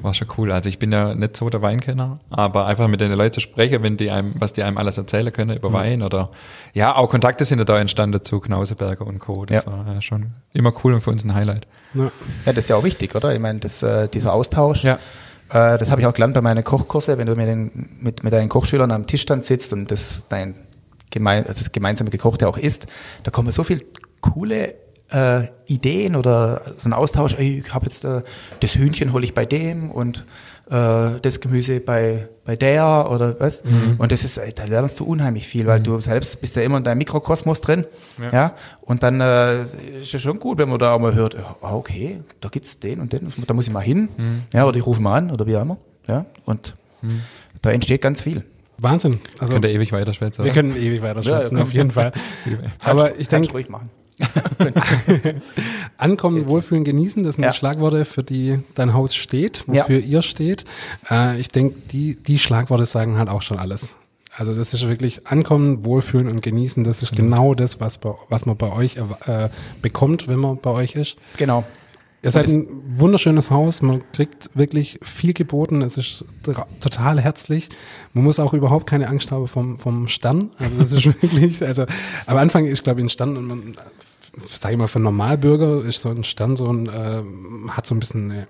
[0.03, 0.51] War schon cool.
[0.51, 3.81] Also ich bin ja nicht so der Weinkenner, aber einfach mit den Leuten zu sprechen,
[3.81, 6.29] wenn die einem, was die einem alles erzählen können über Wein oder
[6.73, 9.45] ja, auch Kontakte sind ja da entstanden zu Knauseberger und Co.
[9.45, 9.71] Das Ja.
[9.71, 11.65] war ja schon immer cool und für uns ein Highlight.
[11.95, 12.03] ja.
[12.45, 13.33] Ja, das ist ja auch wichtig, oder?
[13.33, 14.83] Ich meine, das, äh, dieser Austausch.
[14.83, 14.99] Ja.
[15.49, 18.31] Äh, das habe ich auch gelernt bei meinen Kochkurse, wenn du mit, den, mit, mit
[18.31, 20.53] deinen Kochschülern am Tisch dann sitzt und das dein
[21.11, 22.87] gemein, also das gemeinsame Gekochte auch isst,
[23.23, 23.83] da kommen so viel
[24.21, 24.75] coole
[25.11, 28.23] äh, Ideen oder so ein Austausch, ey, ich habe jetzt äh,
[28.59, 30.25] das Hühnchen hole ich bei dem und
[30.69, 33.61] äh, das Gemüse bei, bei der oder was.
[33.97, 36.77] Und das ist, ey, da lernst du unheimlich viel, weil du selbst bist ja immer
[36.77, 37.85] in deinem Mikrokosmos drin.
[38.31, 38.55] Ja.
[38.81, 39.63] Und dann äh,
[40.01, 43.01] ist es schon gut, wenn man da auch mal hört, ah, okay, da gibt's den
[43.01, 44.09] und den, da muss ich mal hin.
[44.53, 45.77] Ja, oder ich rufe mal an oder wie auch immer.
[46.07, 46.25] Ja.
[46.45, 46.75] Und
[47.61, 48.45] da entsteht ganz viel.
[48.81, 49.19] Wahnsinn.
[49.39, 52.11] Also, Könnt ihr ewig weiterschwätzen, wir können ewig weiter Ja, auf jeden Fall.
[52.83, 53.89] Aber ich denke, ruhig machen.
[55.97, 57.51] Ankommen, Wohlfühlen, Genießen, das sind Ja.
[57.51, 59.83] die Schlagworte, für die dein Haus steht, Ja.
[59.83, 60.65] wofür ihr steht.
[61.09, 63.97] Äh, ich denke, die, die Schlagworte sagen halt auch schon alles.
[64.35, 66.83] Also das ist wirklich Ankommen, Wohlfühlen und Genießen.
[66.85, 69.49] Das ist genau das, was, bei, was man bei euch äh,
[69.81, 71.17] bekommt, wenn man bei euch ist.
[71.37, 71.65] Genau.
[72.23, 76.23] Ihr seid ein wunderschönes Haus, man kriegt wirklich viel geboten, es ist
[76.79, 77.69] total herzlich.
[78.13, 80.51] Man muss auch überhaupt keine Angst haben vom, vom Stern.
[80.59, 81.85] Also das ist wirklich, also
[82.27, 83.77] am Anfang ist, glaube ich, ein Stern, und man,
[84.45, 87.23] sag ich mal, für einen Normalbürger ist so ein Stern so ein, äh,
[87.69, 88.47] hat so ein bisschen eine,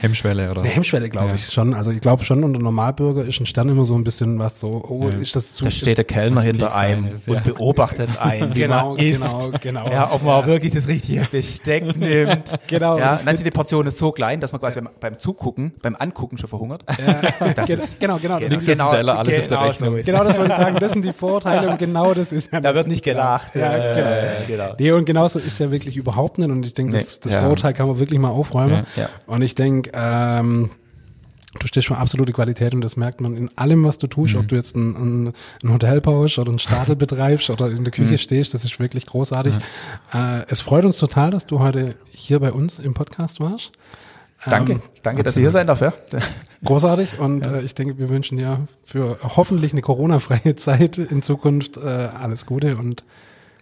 [0.00, 0.60] Hemmschwelle, oder?
[0.62, 1.34] eine Hemmschwelle, glaube Ja.
[1.34, 1.74] ich schon.
[1.74, 4.84] Also ich glaube schon, unter Normalbürger ist ein Stern immer so ein bisschen was so,
[4.88, 7.34] oh, ist das zu Da steht der Kellner hinter einem Kleines, ja.
[7.34, 9.22] und beobachtet einen, wie Genau, man isst.
[9.22, 9.90] genau, genau.
[9.90, 12.52] Ja, ob man auch wirklich das richtige Besteck nimmt.
[12.66, 12.98] Genau.
[12.98, 16.38] Ja, dann sind die Portionen so klein, dass man quasi beim, beim Zugucken, beim Angucken
[16.38, 16.84] schon verhungert.
[17.56, 18.36] Das Gen- ist, genau, genau.
[18.36, 19.90] genau, Das ist, Nichts auf dem Teller, alles auf der genau Rechnung.
[19.90, 20.06] so ist.
[20.06, 20.76] genau das wollte ich sagen.
[20.80, 23.54] Das sind die Vorteile und genau das ist ja Da wird nicht gelacht.
[23.54, 24.10] Ja, Ja, genau.
[24.10, 24.74] ja, ja, genau.
[24.78, 26.50] Nee, und genauso ist ja wirklich überhaupt nicht.
[26.50, 27.40] Und ich denke, das, ja.
[27.40, 28.86] Vorurteil kann man wirklich mal aufräumen.
[28.96, 29.08] Ja, ja.
[29.26, 30.70] Und ich denke, ähm,
[31.58, 34.34] du stehst für absolute Qualität und das merkt man in allem, was du tust.
[34.34, 34.40] Mhm.
[34.40, 34.94] Ob du jetzt ein,
[35.28, 35.32] ein,
[35.64, 38.18] ein Hotel baust oder einen Stadel betreibst oder in der Küche Mhm.
[38.18, 39.56] stehst, das ist wirklich großartig.
[40.12, 43.72] Äh, es freut uns total, dass du heute hier bei uns im Podcast warst.
[44.46, 45.80] Danke, Ähm, danke, dass ihr hier sein darf.
[45.80, 45.92] Ja.
[46.64, 51.76] Großartig und äh, ich denke, wir wünschen dir für hoffentlich eine Corona-freie Zeit in Zukunft
[51.76, 53.02] äh, alles Gute und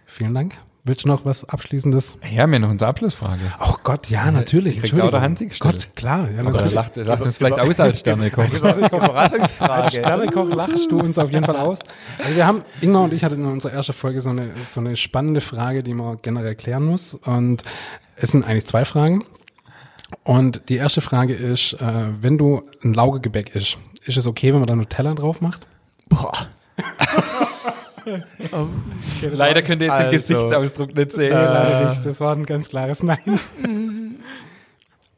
[0.05, 0.59] vielen Dank.
[0.87, 2.17] Willst du noch was Abschließendes?
[2.33, 3.41] Ja, mir noch eine Abschlussfrage.
[3.59, 4.75] Oh Gott, ja, natürlich.
[4.75, 5.09] kriegt Entschuldigung.
[5.09, 5.73] auch der Hansi gestellt.
[5.73, 6.31] Gott, klar.
[6.31, 6.73] Ja, Aber natürlich.
[6.73, 8.45] lacht, lacht uns vielleicht aus als Sternekoch.
[9.13, 9.93] Als.
[9.93, 11.79] Sternekoch lachst du uns auf jeden Fall aus.
[12.23, 14.95] Also wir haben, Ingmar und ich hatten in unserer ersten Folge so eine, so eine
[14.95, 17.15] spannende Frage, die man generell klären muss.
[17.15, 17.63] Und
[18.15, 19.25] es sind eigentlich zwei Fragen.
[20.23, 21.81] Und die erste Frage ist, äh,
[22.21, 25.67] wenn du ein Laugegebäck isst, ist es okay, wenn man da Nutella drauf macht?
[26.07, 26.47] Boah.
[29.21, 31.29] Leider könnt ihr jetzt den Also, Gesichtsausdruck nicht sehen.
[31.35, 32.05] Nee, leider nicht.
[32.05, 33.39] Das war ein ganz klares Nein.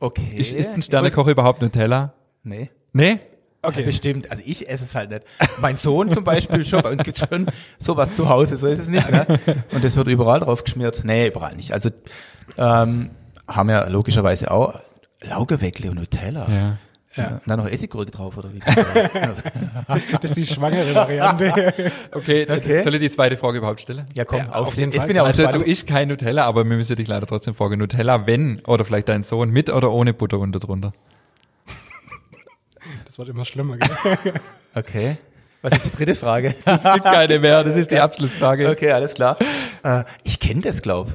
[0.01, 0.35] Okay.
[0.37, 2.13] Ist, ist ein Sternekoch überhaupt Nutella?
[2.43, 2.69] Nee.
[2.93, 3.19] Nee?
[3.61, 3.83] Okay.
[3.83, 4.31] Bestimmt.
[4.31, 5.23] Also ich esse es halt nicht.
[5.59, 6.81] Mein Sohn zum Beispiel schon.
[6.81, 8.55] Bei uns gibt's schon sowas zu Hause.
[8.55, 9.11] So ist es nicht.
[9.11, 9.27] Ne?
[9.73, 11.01] Und das wird überall drauf geschmiert.
[11.03, 11.73] Nee, überall nicht.
[11.73, 11.89] Also
[12.57, 13.09] ähm,
[13.45, 14.79] haben ja logischerweise auch
[15.21, 16.47] Laugeweckle und Nutella.
[16.49, 16.77] Ja.
[17.15, 17.27] Ja.
[17.27, 18.59] Und dann noch Essiggurke drauf, oder wie?
[20.11, 21.73] Das ist die schwangere Variante.
[22.11, 22.81] Okay, Okay.
[22.83, 24.05] soll ich die zweite Frage überhaupt stellen?
[24.15, 25.07] ja, komm, Ja, auf, auf jeden Fall.
[25.07, 27.55] bin ich auch Also also, du isch kein Nutella, aber wir müssen dich leider trotzdem
[27.55, 27.79] fragen.
[27.79, 30.93] Nutella, wenn, oder vielleicht dein Sohn, mit oder ohne Butter unter drunter?
[33.05, 33.77] Das wird immer schlimmer.
[33.77, 34.33] Gell?
[34.75, 35.17] Okay.
[35.63, 36.53] Was ist die dritte Frage?
[36.63, 38.69] Es gibt keine mehr, das ist die Abschlussfrage.
[38.69, 39.35] Okay, alles klar.
[39.83, 41.07] Äh, ich kenne das, glaub.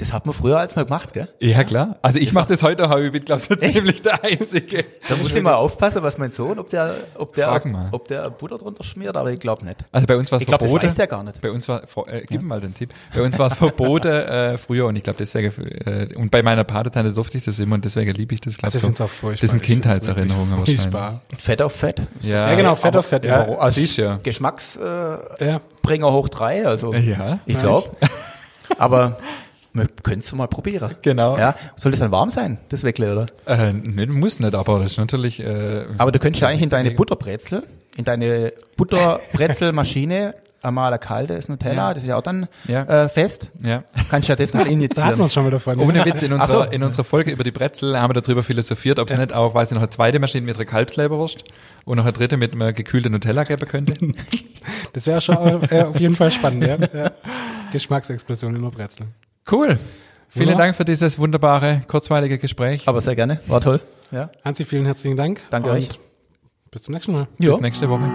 [0.00, 1.28] Das hat man früher als mal gemacht, gell?
[1.40, 1.96] Ja, klar.
[2.00, 4.84] Also ich mache das heute auch, aber ich bin, glaube ich, so ziemlich der Einzige.
[5.08, 8.56] Da muss ich mal aufpassen, was mein Sohn, ob der, ob der, ob der Butter
[8.56, 9.76] drunter schmiert, aber ich glaube nicht.
[9.92, 10.88] Also bei uns war es Ich glaube, das verboten.
[10.88, 11.40] weiß der gar nicht.
[11.42, 12.94] Bei uns war, äh, gib mir mal den Tipp.
[13.14, 15.52] Bei uns war es verboten äh, früher und ich glaube deswegen,
[15.84, 18.72] äh, und bei meiner Patentante durfte ich das immer und deswegen liebe ich das, glaube
[18.72, 19.04] Also ich so.
[19.04, 19.40] auch furchtbar.
[19.42, 20.80] Das sind Kindheitserinnerungen wahrscheinlich.
[20.80, 21.20] Furchtbar.
[21.38, 22.02] Fett auf Fett.
[22.22, 23.26] Ja, Ja, genau, Fett auf Fett.
[23.26, 24.18] Ja, Ja, Also siehst ja.
[24.22, 25.60] Geschmacksbringer
[26.06, 26.12] ja.
[26.12, 27.90] hoch drei, also Ja, ich glaube.
[28.78, 29.18] Aber
[29.72, 30.96] wir können es mal probieren.
[31.02, 31.38] Genau.
[31.38, 33.26] Ja, soll das dann warm sein, das Weckle, oder?
[33.46, 35.40] Äh, nee, muss nicht, aber das ist natürlich.
[35.40, 37.62] Äh, Aber du könntest ja eigentlich in deine Butterbrezel,
[37.96, 41.94] in deine Butterbrezelmaschine einmal eine kalte ist Nutella, Ja.
[41.94, 42.82] das ist ja auch dann Ja.
[43.04, 43.50] äh, fest.
[43.62, 43.82] ja.
[44.10, 45.20] Kannst du ja das mal Da hatten wir injizieren.
[45.22, 45.78] es schon mal davon.
[45.80, 46.04] Ohne ja.
[46.04, 46.58] Witz, in Ach so.
[46.58, 49.54] unserer, in unserer Folge über die Brezel haben wir darüber philosophiert, ob es nicht auch,
[49.54, 51.44] weiß ich noch, eine zweite Maschine mit einer Kalbsleberwurst
[51.86, 53.94] und noch eine dritte mit einer gekühlten Nutella geben könnte.
[54.92, 55.36] Das wäre schon
[55.70, 56.76] äh, auf jeden Fall spannend, ja.
[56.76, 57.10] ja.
[57.72, 59.06] Geschmacksexplosion in der Brezel.
[59.50, 59.78] Cool.
[60.28, 60.66] Vielen Wunderbar.
[60.66, 62.86] Dank für dieses wunderbare, kurzweilige Gespräch.
[62.86, 63.80] Aber sehr gerne, war toll.
[64.12, 64.30] Ja.
[64.44, 65.40] Hansi, vielen herzlichen Dank.
[65.50, 65.88] Danke und euch.
[66.70, 67.26] Bis zum nächsten Mal.
[67.38, 67.50] Ja.
[67.50, 68.08] Bis nächste Woche.